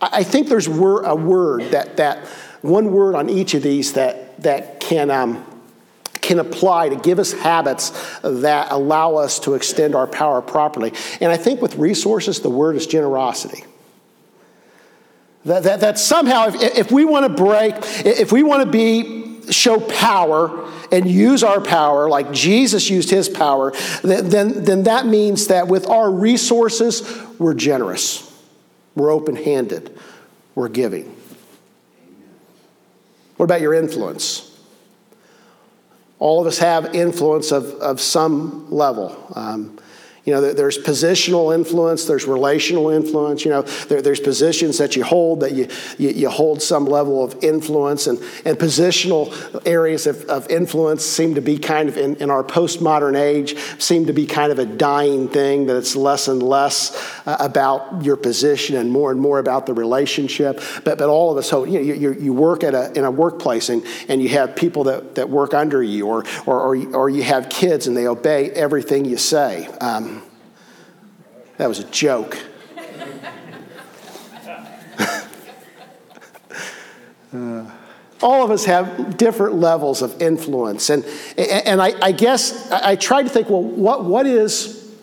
I 0.00 0.22
think 0.24 0.48
there's 0.48 0.66
a 0.66 0.72
word 1.14 1.70
that, 1.72 1.98
that 1.98 2.26
one 2.62 2.92
word 2.92 3.14
on 3.14 3.28
each 3.28 3.54
of 3.54 3.62
these 3.62 3.92
that, 3.92 4.42
that 4.42 4.80
can. 4.80 5.10
Um, 5.10 5.44
can 6.26 6.40
apply 6.40 6.88
to 6.88 6.96
give 6.96 7.18
us 7.18 7.32
habits 7.32 7.90
that 8.22 8.72
allow 8.72 9.14
us 9.14 9.38
to 9.40 9.54
extend 9.54 9.94
our 9.94 10.06
power 10.06 10.42
properly. 10.42 10.92
And 11.20 11.30
I 11.32 11.36
think 11.36 11.62
with 11.62 11.76
resources, 11.76 12.40
the 12.40 12.50
word 12.50 12.76
is 12.76 12.86
generosity. 12.86 13.64
That, 15.44 15.62
that, 15.62 15.80
that 15.80 15.98
somehow, 15.98 16.48
if, 16.48 16.54
if 16.76 16.92
we 16.92 17.04
want 17.04 17.24
to 17.24 17.42
break, 17.42 17.74
if 18.04 18.32
we 18.32 18.42
want 18.42 18.64
to 18.64 18.70
be, 18.70 19.24
show 19.52 19.78
power 19.78 20.68
and 20.90 21.08
use 21.08 21.44
our 21.44 21.60
power 21.60 22.08
like 22.08 22.32
Jesus 22.32 22.90
used 22.90 23.10
his 23.10 23.28
power, 23.28 23.72
then, 24.02 24.64
then 24.64 24.82
that 24.82 25.06
means 25.06 25.46
that 25.46 25.68
with 25.68 25.86
our 25.86 26.10
resources, 26.10 27.08
we're 27.38 27.54
generous, 27.54 28.28
we're 28.96 29.12
open 29.12 29.36
handed, 29.36 29.96
we're 30.56 30.68
giving. 30.68 31.14
What 33.36 33.44
about 33.44 33.60
your 33.60 33.74
influence? 33.74 34.45
All 36.18 36.40
of 36.40 36.46
us 36.46 36.58
have 36.58 36.94
influence 36.94 37.52
of, 37.52 37.66
of 37.74 38.00
some 38.00 38.70
level. 38.70 39.16
Um, 39.34 39.78
you 40.26 40.34
know, 40.34 40.52
there's 40.52 40.76
positional 40.76 41.54
influence, 41.54 42.04
there's 42.04 42.24
relational 42.24 42.90
influence. 42.90 43.44
You 43.44 43.52
know, 43.52 43.62
there, 43.62 44.02
there's 44.02 44.18
positions 44.18 44.76
that 44.78 44.96
you 44.96 45.04
hold 45.04 45.38
that 45.38 45.52
you, 45.52 45.68
you, 45.98 46.08
you, 46.08 46.28
hold 46.28 46.60
some 46.60 46.84
level 46.84 47.22
of 47.22 47.44
influence, 47.44 48.08
and, 48.08 48.18
and 48.44 48.58
positional 48.58 49.32
areas 49.64 50.08
of, 50.08 50.24
of 50.24 50.50
influence 50.50 51.04
seem 51.04 51.36
to 51.36 51.40
be 51.40 51.58
kind 51.58 51.88
of 51.88 51.96
in, 51.96 52.16
in 52.16 52.28
our 52.28 52.42
postmodern 52.42 53.16
age, 53.16 53.56
seem 53.78 54.06
to 54.06 54.12
be 54.12 54.26
kind 54.26 54.50
of 54.50 54.58
a 54.58 54.66
dying 54.66 55.28
thing, 55.28 55.66
that 55.66 55.76
it's 55.76 55.94
less 55.94 56.26
and 56.26 56.42
less 56.42 56.96
uh, 57.24 57.36
about 57.38 58.02
your 58.02 58.16
position 58.16 58.74
and 58.74 58.90
more 58.90 59.12
and 59.12 59.20
more 59.20 59.38
about 59.38 59.66
the 59.66 59.74
relationship. 59.74 60.60
But, 60.82 60.98
but 60.98 61.08
all 61.08 61.30
of 61.30 61.38
us, 61.38 61.52
you, 61.52 61.66
know, 61.66 61.80
you, 61.80 62.12
you 62.14 62.32
work 62.32 62.64
at 62.64 62.74
a, 62.74 62.92
in 62.98 63.04
a 63.04 63.12
workplace 63.12 63.68
and, 63.68 63.86
and 64.08 64.20
you 64.20 64.30
have 64.30 64.56
people 64.56 64.82
that, 64.84 65.14
that 65.14 65.30
work 65.30 65.54
under 65.54 65.84
you, 65.84 66.08
or, 66.08 66.24
or, 66.46 66.74
or, 66.74 66.96
or 66.96 67.08
you 67.08 67.22
have 67.22 67.48
kids 67.48 67.86
and 67.86 67.96
they 67.96 68.08
obey 68.08 68.50
everything 68.50 69.04
you 69.04 69.18
say. 69.18 69.68
Um, 69.80 70.15
that 71.58 71.68
was 71.68 71.78
a 71.78 71.84
joke. 71.84 72.38
uh, 77.32 77.70
all 78.22 78.44
of 78.44 78.50
us 78.50 78.64
have 78.64 79.16
different 79.16 79.56
levels 79.56 80.02
of 80.02 80.20
influence. 80.20 80.90
And, 80.90 81.04
and 81.36 81.80
I, 81.80 81.94
I 82.02 82.12
guess 82.12 82.70
I 82.70 82.96
tried 82.96 83.24
to 83.24 83.28
think 83.28 83.48
well, 83.48 83.62
what, 83.62 84.04
what 84.04 84.26
is, 84.26 84.94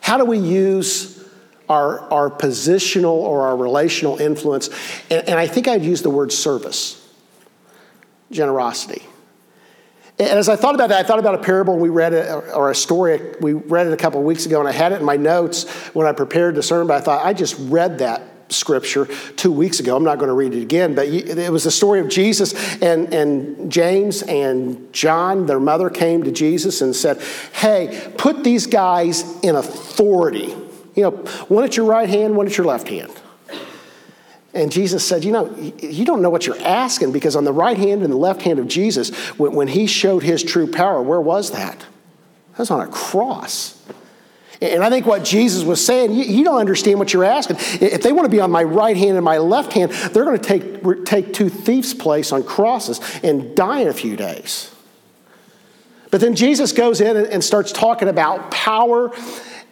how 0.00 0.18
do 0.18 0.24
we 0.24 0.38
use 0.38 1.24
our, 1.68 2.00
our 2.12 2.30
positional 2.30 3.14
or 3.14 3.42
our 3.42 3.56
relational 3.56 4.18
influence? 4.18 4.68
And, 5.10 5.28
and 5.28 5.38
I 5.38 5.46
think 5.46 5.68
I'd 5.68 5.84
use 5.84 6.02
the 6.02 6.10
word 6.10 6.32
service, 6.32 7.06
generosity. 8.30 9.02
And 10.18 10.38
as 10.38 10.48
I 10.48 10.56
thought 10.56 10.74
about 10.74 10.88
that, 10.88 11.04
I 11.04 11.06
thought 11.06 11.18
about 11.18 11.34
a 11.34 11.42
parable 11.42 11.76
we 11.76 11.90
read 11.90 12.14
it, 12.14 12.30
or 12.54 12.70
a 12.70 12.74
story 12.74 13.34
we 13.40 13.52
read 13.52 13.86
it 13.86 13.92
a 13.92 13.98
couple 13.98 14.18
of 14.18 14.24
weeks 14.24 14.46
ago, 14.46 14.60
and 14.60 14.68
I 14.68 14.72
had 14.72 14.92
it 14.92 15.00
in 15.00 15.04
my 15.04 15.16
notes 15.16 15.68
when 15.94 16.06
I 16.06 16.12
prepared 16.12 16.54
the 16.54 16.62
sermon. 16.62 16.86
But 16.86 16.96
I 16.96 17.00
thought 17.00 17.26
I 17.26 17.34
just 17.34 17.56
read 17.58 17.98
that 17.98 18.22
scripture 18.48 19.06
two 19.36 19.52
weeks 19.52 19.80
ago. 19.80 19.94
I'm 19.94 20.04
not 20.04 20.18
going 20.18 20.28
to 20.28 20.34
read 20.34 20.54
it 20.54 20.62
again, 20.62 20.94
but 20.94 21.08
it 21.08 21.50
was 21.52 21.64
the 21.64 21.70
story 21.70 22.00
of 22.00 22.08
Jesus 22.08 22.54
and, 22.80 23.12
and 23.12 23.70
James 23.70 24.22
and 24.22 24.90
John. 24.92 25.46
Their 25.46 25.60
mother 25.60 25.90
came 25.90 26.22
to 26.22 26.30
Jesus 26.30 26.80
and 26.80 26.96
said, 26.96 27.20
Hey, 27.52 28.12
put 28.16 28.42
these 28.42 28.66
guys 28.66 29.38
in 29.40 29.54
authority. 29.54 30.54
You 30.94 31.02
know, 31.02 31.10
one 31.48 31.64
at 31.64 31.76
your 31.76 31.86
right 31.86 32.08
hand, 32.08 32.36
one 32.36 32.46
at 32.46 32.56
your 32.56 32.66
left 32.66 32.88
hand. 32.88 33.12
And 34.56 34.72
Jesus 34.72 35.06
said, 35.06 35.22
You 35.22 35.32
know, 35.32 35.54
you 35.80 36.06
don't 36.06 36.22
know 36.22 36.30
what 36.30 36.46
you're 36.46 36.60
asking 36.60 37.12
because 37.12 37.36
on 37.36 37.44
the 37.44 37.52
right 37.52 37.76
hand 37.76 38.02
and 38.02 38.10
the 38.10 38.16
left 38.16 38.40
hand 38.42 38.58
of 38.58 38.66
Jesus, 38.66 39.14
when 39.38 39.68
he 39.68 39.86
showed 39.86 40.22
his 40.22 40.42
true 40.42 40.66
power, 40.66 41.02
where 41.02 41.20
was 41.20 41.50
that? 41.50 41.78
That 41.78 42.58
was 42.58 42.70
on 42.70 42.80
a 42.80 42.88
cross. 42.88 43.74
And 44.62 44.82
I 44.82 44.88
think 44.88 45.04
what 45.04 45.22
Jesus 45.22 45.64
was 45.64 45.84
saying, 45.84 46.14
you, 46.14 46.42
don't 46.42 46.58
understand 46.58 46.98
what 46.98 47.12
you're 47.12 47.24
asking. 47.24 47.56
If 47.58 48.00
they 48.00 48.12
want 48.12 48.24
to 48.24 48.30
be 48.30 48.40
on 48.40 48.50
my 48.50 48.62
right 48.62 48.96
hand 48.96 49.16
and 49.16 49.24
my 49.24 49.36
left 49.36 49.74
hand, 49.74 49.92
they're 49.92 50.24
going 50.24 50.40
to 50.40 50.42
take, 50.42 51.04
take 51.04 51.34
two 51.34 51.50
thieves' 51.50 51.92
place 51.92 52.32
on 52.32 52.42
crosses 52.42 52.98
and 53.22 53.54
die 53.54 53.80
in 53.80 53.88
a 53.88 53.92
few 53.92 54.16
days. 54.16 54.74
But 56.10 56.22
then 56.22 56.34
Jesus 56.34 56.72
goes 56.72 57.02
in 57.02 57.18
and 57.18 57.44
starts 57.44 57.72
talking 57.72 58.08
about 58.08 58.50
power 58.50 59.12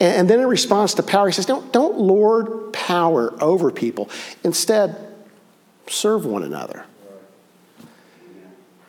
and 0.05 0.29
then 0.29 0.41
in 0.41 0.47
response 0.47 0.95
to 0.95 1.03
power, 1.03 1.27
he 1.27 1.33
says, 1.33 1.47
don't, 1.47 1.73
don't 1.73 1.99
lord 1.99 2.73
power 2.73 3.35
over 3.43 3.71
people. 3.71 4.11
Instead, 4.43 4.97
serve 5.89 6.27
one 6.27 6.43
another. 6.43 6.85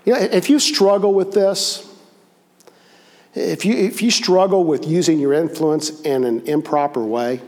You 0.06 0.14
know, 0.14 0.20
if 0.20 0.50
you 0.50 0.60
struggle 0.60 1.14
with 1.14 1.32
this, 1.32 1.92
if 3.34 3.66
you, 3.66 3.74
if 3.74 4.02
you 4.02 4.12
struggle 4.12 4.64
with 4.64 4.88
using 4.88 5.20
your 5.20 5.34
influence 5.34 6.02
in 6.02 6.24
an 6.24 6.48
improper 6.48 7.04
way, 7.04 7.42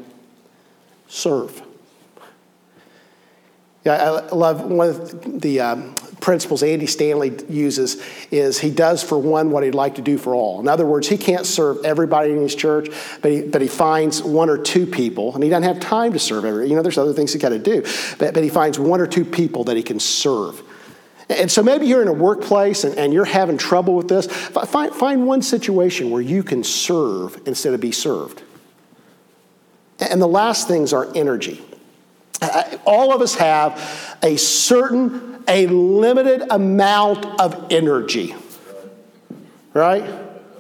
serve. 1.08 1.62
Yeah, 3.86 4.20
I 4.32 4.36
love 4.36 4.66
one 4.66 4.90
of 4.90 5.42
the 5.42 5.62
um, 5.62 5.96
principles 6.28 6.62
Andy 6.62 6.88
Stanley 6.88 7.32
uses 7.48 8.04
is 8.32 8.60
he 8.60 8.70
does 8.70 9.02
for 9.02 9.18
one 9.18 9.50
what 9.50 9.64
he'd 9.64 9.74
like 9.74 9.96
to 9.96 10.02
do 10.02 10.18
for 10.18 10.36
all. 10.36 10.60
In 10.60 10.68
other 10.68 10.86
words, 10.86 11.08
he 11.08 11.16
can't 11.18 11.46
serve 11.46 11.86
everybody 11.86 12.34
in 12.34 12.42
his 12.42 12.54
church, 12.54 12.90
but 13.22 13.32
he, 13.32 13.44
but 13.44 13.62
he 13.62 13.70
finds 13.70 14.22
one 14.22 14.50
or 14.50 14.58
two 14.58 14.86
people, 14.86 15.34
and 15.34 15.42
he 15.42 15.50
doesn't 15.50 15.64
have 15.64 15.80
time 15.80 16.12
to 16.12 16.20
serve 16.20 16.44
every. 16.44 16.68
You 16.68 16.76
know, 16.76 16.82
there's 16.82 16.98
other 16.98 17.14
things 17.14 17.32
he 17.32 17.40
got 17.40 17.50
to 17.50 17.60
do, 17.60 17.82
but, 18.20 18.34
but 18.34 18.44
he 18.44 18.50
finds 18.50 18.78
one 18.78 19.00
or 19.00 19.08
two 19.08 19.24
people 19.24 19.64
that 19.64 19.78
he 19.78 19.84
can 19.84 20.02
serve. 20.02 20.62
And 21.30 21.50
so 21.50 21.64
maybe 21.64 21.88
you're 21.88 22.02
in 22.02 22.10
a 22.10 22.14
workplace 22.14 22.84
and, 22.84 22.98
and 22.98 23.14
you're 23.14 23.24
having 23.24 23.58
trouble 23.58 23.96
with 23.96 24.10
this. 24.10 24.28
Find, 24.28 24.94
find 24.94 25.26
one 25.26 25.42
situation 25.42 26.10
where 26.10 26.22
you 26.22 26.44
can 26.44 26.62
serve 26.62 27.40
instead 27.48 27.74
of 27.74 27.80
be 27.80 27.94
served. 27.94 28.44
And 30.02 30.22
the 30.22 30.28
last 30.28 30.68
things 30.68 30.92
are 30.92 31.08
energy. 31.16 31.64
All 32.86 33.16
of 33.16 33.22
us 33.22 33.36
have 33.36 34.20
a 34.22 34.36
certain 34.36 35.37
a 35.48 35.68
limited 35.68 36.44
amount 36.50 37.26
of 37.40 37.72
energy. 37.72 38.36
Right? 39.74 40.04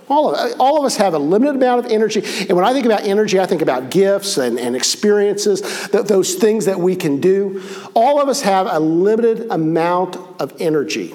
All 0.09 0.33
of, 0.33 0.59
all 0.59 0.79
of 0.79 0.85
us 0.85 0.95
have 0.97 1.13
a 1.13 1.19
limited 1.19 1.55
amount 1.55 1.85
of 1.85 1.91
energy. 1.91 2.23
And 2.47 2.53
when 2.53 2.63
I 2.63 2.71
think 2.71 2.85
about 2.85 3.03
energy, 3.03 3.39
I 3.39 3.45
think 3.45 3.61
about 3.61 3.89
gifts 3.91 4.37
and, 4.37 4.57
and 4.57 4.75
experiences, 4.75 5.61
th- 5.91 6.05
those 6.05 6.35
things 6.35 6.65
that 6.65 6.79
we 6.79 6.95
can 6.95 7.19
do. 7.19 7.61
All 7.93 8.21
of 8.21 8.29
us 8.29 8.41
have 8.41 8.67
a 8.69 8.79
limited 8.79 9.47
amount 9.51 10.15
of 10.39 10.53
energy. 10.59 11.13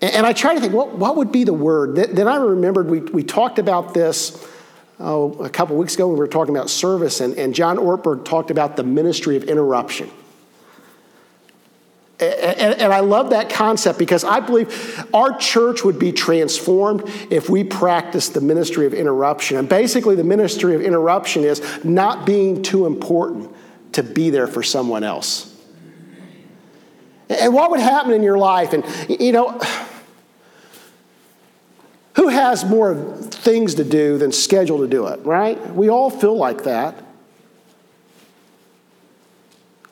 And, 0.00 0.12
and 0.14 0.26
I 0.26 0.32
try 0.32 0.54
to 0.54 0.60
think, 0.60 0.72
what, 0.72 0.96
what 0.96 1.16
would 1.16 1.32
be 1.32 1.42
the 1.42 1.52
word? 1.52 1.96
Then 1.96 2.28
I 2.28 2.36
remembered 2.36 2.88
we, 2.88 3.00
we 3.00 3.24
talked 3.24 3.58
about 3.58 3.94
this 3.94 4.46
oh, 5.00 5.32
a 5.42 5.50
couple 5.50 5.76
weeks 5.76 5.96
ago 5.96 6.06
when 6.06 6.14
we 6.14 6.20
were 6.20 6.28
talking 6.28 6.54
about 6.54 6.70
service, 6.70 7.20
and, 7.20 7.36
and 7.36 7.52
John 7.52 7.78
Ortberg 7.78 8.24
talked 8.24 8.52
about 8.52 8.76
the 8.76 8.84
ministry 8.84 9.36
of 9.36 9.44
interruption. 9.44 10.08
And, 12.20 12.80
and, 12.80 12.92
I 12.92 13.00
love 13.00 13.30
that 13.30 13.48
concept 13.48 13.98
because 13.98 14.24
I 14.24 14.40
believe 14.40 15.06
our 15.14 15.36
church 15.38 15.84
would 15.84 15.98
be 15.98 16.12
transformed 16.12 17.04
if 17.30 17.48
we 17.48 17.64
practiced 17.64 18.34
the 18.34 18.42
ministry 18.42 18.84
of 18.86 18.92
interruption. 18.92 19.56
And 19.56 19.66
basically, 19.68 20.16
the 20.16 20.24
ministry 20.24 20.74
of 20.74 20.82
interruption 20.82 21.44
is 21.44 21.62
not 21.82 22.26
being 22.26 22.62
too 22.62 22.84
important 22.84 23.54
to 23.92 24.02
be 24.02 24.28
there 24.28 24.46
for 24.46 24.62
someone 24.62 25.02
else. 25.02 25.46
And 27.30 27.54
what 27.54 27.70
would 27.70 27.80
happen 27.80 28.12
in 28.12 28.22
your 28.22 28.38
life? 28.38 28.74
And, 28.74 28.84
you 29.08 29.32
know, 29.32 29.58
who 32.16 32.28
has 32.28 32.64
more 32.64 32.94
things 32.94 33.76
to 33.76 33.84
do 33.84 34.18
than 34.18 34.32
schedule 34.32 34.78
to 34.80 34.88
do 34.88 35.06
it, 35.06 35.24
right? 35.24 35.74
We 35.74 35.88
all 35.88 36.10
feel 36.10 36.36
like 36.36 36.64
that. 36.64 37.02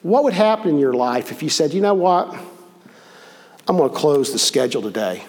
What 0.01 0.23
would 0.23 0.33
happen 0.33 0.69
in 0.69 0.79
your 0.79 0.93
life 0.93 1.31
if 1.31 1.43
you 1.43 1.49
said, 1.49 1.73
you 1.73 1.81
know 1.81 1.93
what? 1.93 2.33
I'm 3.67 3.77
going 3.77 3.89
to 3.89 3.95
close 3.95 4.31
the 4.31 4.39
schedule 4.39 4.81
today 4.81 5.23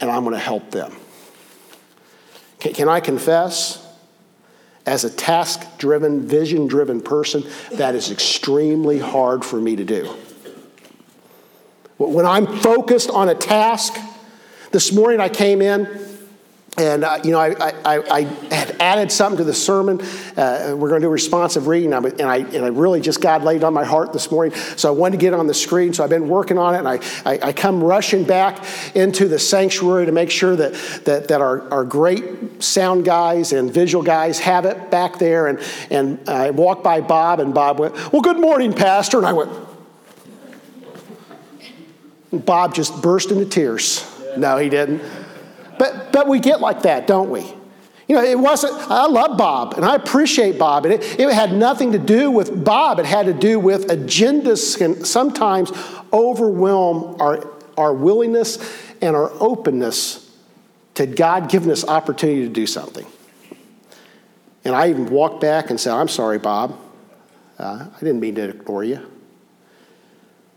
and 0.00 0.10
I'm 0.10 0.22
going 0.22 0.34
to 0.34 0.40
help 0.40 0.70
them? 0.70 0.94
Can, 2.60 2.72
can 2.72 2.88
I 2.88 3.00
confess? 3.00 3.84
As 4.86 5.04
a 5.04 5.10
task 5.10 5.66
driven, 5.76 6.26
vision 6.26 6.66
driven 6.66 7.02
person, 7.02 7.44
that 7.72 7.94
is 7.94 8.10
extremely 8.10 8.98
hard 8.98 9.44
for 9.44 9.60
me 9.60 9.76
to 9.76 9.84
do. 9.84 10.04
When 11.98 12.24
I'm 12.24 12.46
focused 12.46 13.10
on 13.10 13.28
a 13.28 13.34
task, 13.34 13.94
this 14.70 14.92
morning 14.92 15.20
I 15.20 15.28
came 15.28 15.60
in 15.60 16.07
and 16.78 17.04
uh, 17.04 17.18
you 17.24 17.32
know, 17.32 17.40
I, 17.40 17.72
I, 17.84 17.98
I, 18.10 18.22
had 18.54 18.76
added 18.80 19.10
something 19.10 19.38
to 19.38 19.44
the 19.44 19.54
sermon. 19.54 20.00
Uh, 20.36 20.74
we're 20.76 20.88
going 20.88 21.00
to 21.00 21.06
do 21.06 21.08
a 21.08 21.10
responsive 21.10 21.66
reading, 21.66 21.92
and 21.92 22.06
I, 22.06 22.36
and 22.38 22.64
I 22.64 22.68
really 22.68 23.00
just 23.00 23.20
God 23.20 23.42
laid 23.42 23.64
on 23.64 23.74
my 23.74 23.84
heart 23.84 24.12
this 24.12 24.30
morning. 24.30 24.56
So 24.76 24.88
I 24.88 24.92
wanted 24.92 25.18
to 25.18 25.20
get 25.20 25.34
on 25.34 25.46
the 25.46 25.54
screen. 25.54 25.92
So 25.92 26.04
I've 26.04 26.10
been 26.10 26.28
working 26.28 26.56
on 26.56 26.74
it, 26.74 26.78
and 26.78 26.88
I, 26.88 27.00
I, 27.24 27.48
I 27.48 27.52
come 27.52 27.82
rushing 27.82 28.24
back 28.24 28.64
into 28.94 29.26
the 29.26 29.38
sanctuary 29.38 30.06
to 30.06 30.12
make 30.12 30.30
sure 30.30 30.54
that 30.54 30.74
that, 31.04 31.28
that 31.28 31.40
our, 31.40 31.68
our 31.72 31.84
great 31.84 32.62
sound 32.62 33.04
guys 33.04 33.52
and 33.52 33.72
visual 33.72 34.04
guys 34.04 34.38
have 34.38 34.64
it 34.64 34.90
back 34.90 35.18
there. 35.18 35.48
And 35.48 35.58
and 35.90 36.28
I 36.28 36.50
walked 36.50 36.84
by 36.84 37.00
Bob, 37.00 37.40
and 37.40 37.52
Bob 37.52 37.80
went, 37.80 37.94
"Well, 38.12 38.22
good 38.22 38.38
morning, 38.38 38.72
Pastor," 38.72 39.18
and 39.18 39.26
I 39.26 39.32
went. 39.32 39.50
Bob 42.30 42.74
just 42.74 43.02
burst 43.02 43.30
into 43.30 43.46
tears. 43.46 44.04
No, 44.36 44.58
he 44.58 44.68
didn't. 44.68 45.02
But, 45.78 46.12
but 46.12 46.28
we 46.28 46.40
get 46.40 46.60
like 46.60 46.82
that, 46.82 47.06
don't 47.06 47.30
we? 47.30 47.42
You 48.08 48.16
know, 48.16 48.24
it 48.24 48.38
wasn't, 48.38 48.72
I 48.90 49.06
love 49.06 49.36
Bob 49.36 49.74
and 49.74 49.84
I 49.84 49.94
appreciate 49.94 50.58
Bob. 50.58 50.86
And 50.86 50.94
it, 50.94 51.20
it 51.20 51.32
had 51.32 51.52
nothing 51.52 51.92
to 51.92 51.98
do 51.98 52.30
with 52.30 52.64
Bob, 52.64 52.98
it 52.98 53.04
had 53.04 53.26
to 53.26 53.34
do 53.34 53.60
with 53.60 53.88
agendas 53.88 54.78
can 54.78 55.04
sometimes 55.04 55.70
overwhelm 56.12 57.20
our, 57.20 57.46
our 57.76 57.92
willingness 57.92 58.58
and 59.02 59.14
our 59.14 59.30
openness 59.40 60.24
to 60.94 61.06
God 61.06 61.50
giving 61.50 61.70
us 61.70 61.86
opportunity 61.86 62.42
to 62.42 62.48
do 62.52 62.66
something. 62.66 63.06
And 64.64 64.74
I 64.74 64.88
even 64.88 65.08
walked 65.10 65.40
back 65.40 65.70
and 65.70 65.78
said, 65.78 65.92
I'm 65.92 66.08
sorry, 66.08 66.38
Bob. 66.38 66.78
Uh, 67.58 67.86
I 67.94 67.98
didn't 68.00 68.20
mean 68.20 68.34
to 68.36 68.48
ignore 68.48 68.84
you. 68.84 69.06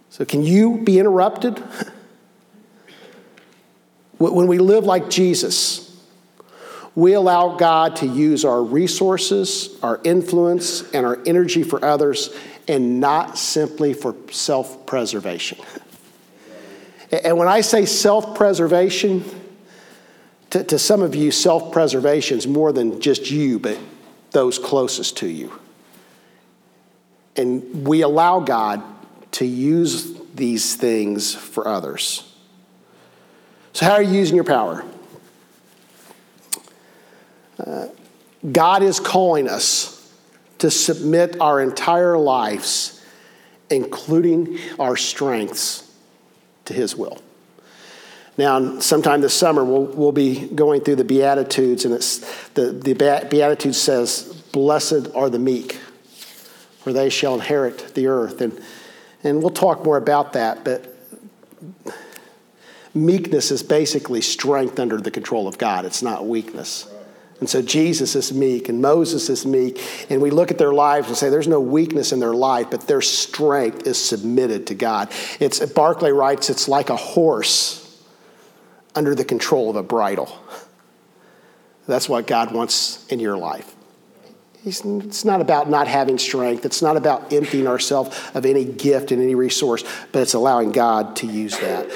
So, 0.10 0.25
can 0.25 0.43
you 0.43 0.79
be 0.79 0.99
interrupted? 0.99 1.63
When 4.29 4.45
we 4.47 4.60
live 4.60 4.86
like 4.86 5.10
Jesus, 5.10 5.88
we 6.93 7.13
allow 7.13 7.55
God 7.55 7.95
to 7.97 8.05
use 8.05 8.45
our 8.45 8.62
resources, 8.62 9.79
our 9.81 9.99
influence, 10.03 10.89
and 10.91 11.07
our 11.07 11.19
energy 11.25 11.63
for 11.63 11.84
others, 11.84 12.29
and 12.67 12.99
not 12.99 13.38
simply 13.38 13.93
for 13.93 14.15
self 14.29 14.86
preservation. 14.86 15.57
And 17.12 17.38
when 17.38 17.47
I 17.47 17.62
say 17.62 17.86
self 17.86 18.36
preservation, 18.36 19.23
to, 20.51 20.63
to, 20.65 20.77
some 20.77 21.01
of 21.01 21.15
you, 21.15 21.31
self 21.31 21.71
preservation 21.71 22.38
is 22.38 22.45
more 22.45 22.71
than 22.71 23.01
just 23.01 23.31
you, 23.31 23.57
but 23.57 23.79
those 24.31 24.60
closest 24.60 25.17
to 25.17 25.27
you. 25.27 25.51
And 27.36 27.88
we 27.88 28.01
allow 28.01 28.41
God 28.41 28.84
to 29.34 29.45
use 29.45 30.13
these 30.36 30.75
things 30.75 31.34
for 31.34 31.67
others. 31.67 32.31
So, 33.73 33.86
how 33.86 33.93
are 33.93 34.01
you 34.01 34.13
using 34.13 34.36
your 34.36 34.43
power? 34.43 34.84
Uh, 37.60 37.88
God 38.51 38.84
is 38.84 38.99
calling 38.99 39.47
us 39.47 39.97
to 40.57 40.69
submit 40.69 41.39
our 41.39 41.62
entire 41.62 42.17
lives, 42.17 43.03
including 43.69 44.60
our 44.79 44.97
strengths, 44.97 45.91
to 46.65 46.73
His 46.73 46.95
will. 46.95 47.21
Now, 48.38 48.79
sometime 48.79 49.21
this 49.21 49.34
summer, 49.34 49.63
we'll, 49.63 49.86
we'll 49.86 50.12
be 50.12 50.47
going 50.47 50.81
through 50.81 50.95
the 50.97 51.03
Beatitudes, 51.03 51.86
and 51.86 51.93
it's, 51.93 52.19
the, 52.49 52.71
the 52.71 52.93
Beatitude 53.29 53.75
says, 53.75 54.23
Blessed 54.51 55.13
are 55.15 55.29
the 55.29 55.39
meek, 55.39 55.73
for 56.79 56.93
they 56.93 57.10
shall 57.10 57.36
inherit 57.36 57.93
the 57.93 58.07
earth. 58.07 58.41
And, 58.41 58.60
and 59.23 59.41
we'll 59.41 59.51
talk 59.51 59.84
more 59.84 59.97
about 59.97 60.34
that, 60.34 60.63
but 60.63 60.93
meekness 62.93 63.51
is 63.51 63.63
basically 63.63 64.21
strength 64.21 64.80
under 64.80 64.97
the 64.99 65.12
control 65.12 65.47
of 65.47 65.58
God, 65.58 65.86
it's 65.86 66.01
not 66.01 66.25
weakness. 66.25 66.88
And 67.39 67.49
so 67.49 67.63
Jesus 67.63 68.15
is 68.15 68.32
meek 68.32 68.69
and 68.69 68.84
Moses 68.84 69.27
is 69.27 69.47
meek. 69.47 69.82
And 70.12 70.21
we 70.21 70.30
look 70.30 70.51
at 70.51 70.60
their 70.60 70.73
lives 70.73 71.08
and 71.08 71.17
say 71.17 71.30
there's 71.30 71.47
no 71.47 71.60
weakness 71.60 72.12
in 72.12 72.19
their 72.19 72.36
life, 72.36 72.67
but 72.69 72.82
their 72.82 73.01
strength 73.01 73.88
is 73.88 73.97
submitted 73.97 74.67
to 74.67 74.75
God. 74.75 75.12
It's 75.39 75.60
Barclay 75.65 76.12
writes, 76.12 76.51
it's 76.51 76.67
like 76.67 76.91
a 76.91 76.95
horse 76.95 77.99
under 78.93 79.15
the 79.15 79.25
control 79.25 79.71
of 79.71 79.75
a 79.75 79.82
bridle. 79.82 80.38
That's 81.88 82.08
what 82.08 82.27
God 82.27 82.54
wants 82.54 83.08
in 83.08 83.19
your 83.19 83.38
life. 83.38 83.75
It's 84.63 85.25
not 85.25 85.41
about 85.41 85.67
not 85.67 85.88
having 85.88 86.19
strength. 86.19 86.63
It's 86.63 86.84
not 86.84 86.95
about 86.95 87.34
emptying 87.34 87.65
ourselves 87.65 88.15
of 88.36 88.45
any 88.45 88.65
gift 88.65 89.12
and 89.12 89.19
any 89.19 89.34
resource, 89.34 89.84
but 90.12 90.21
it's 90.21 90.36
allowing 90.36 90.71
God 90.71 91.15
to 91.15 91.25
use 91.25 91.58
that. 91.58 91.89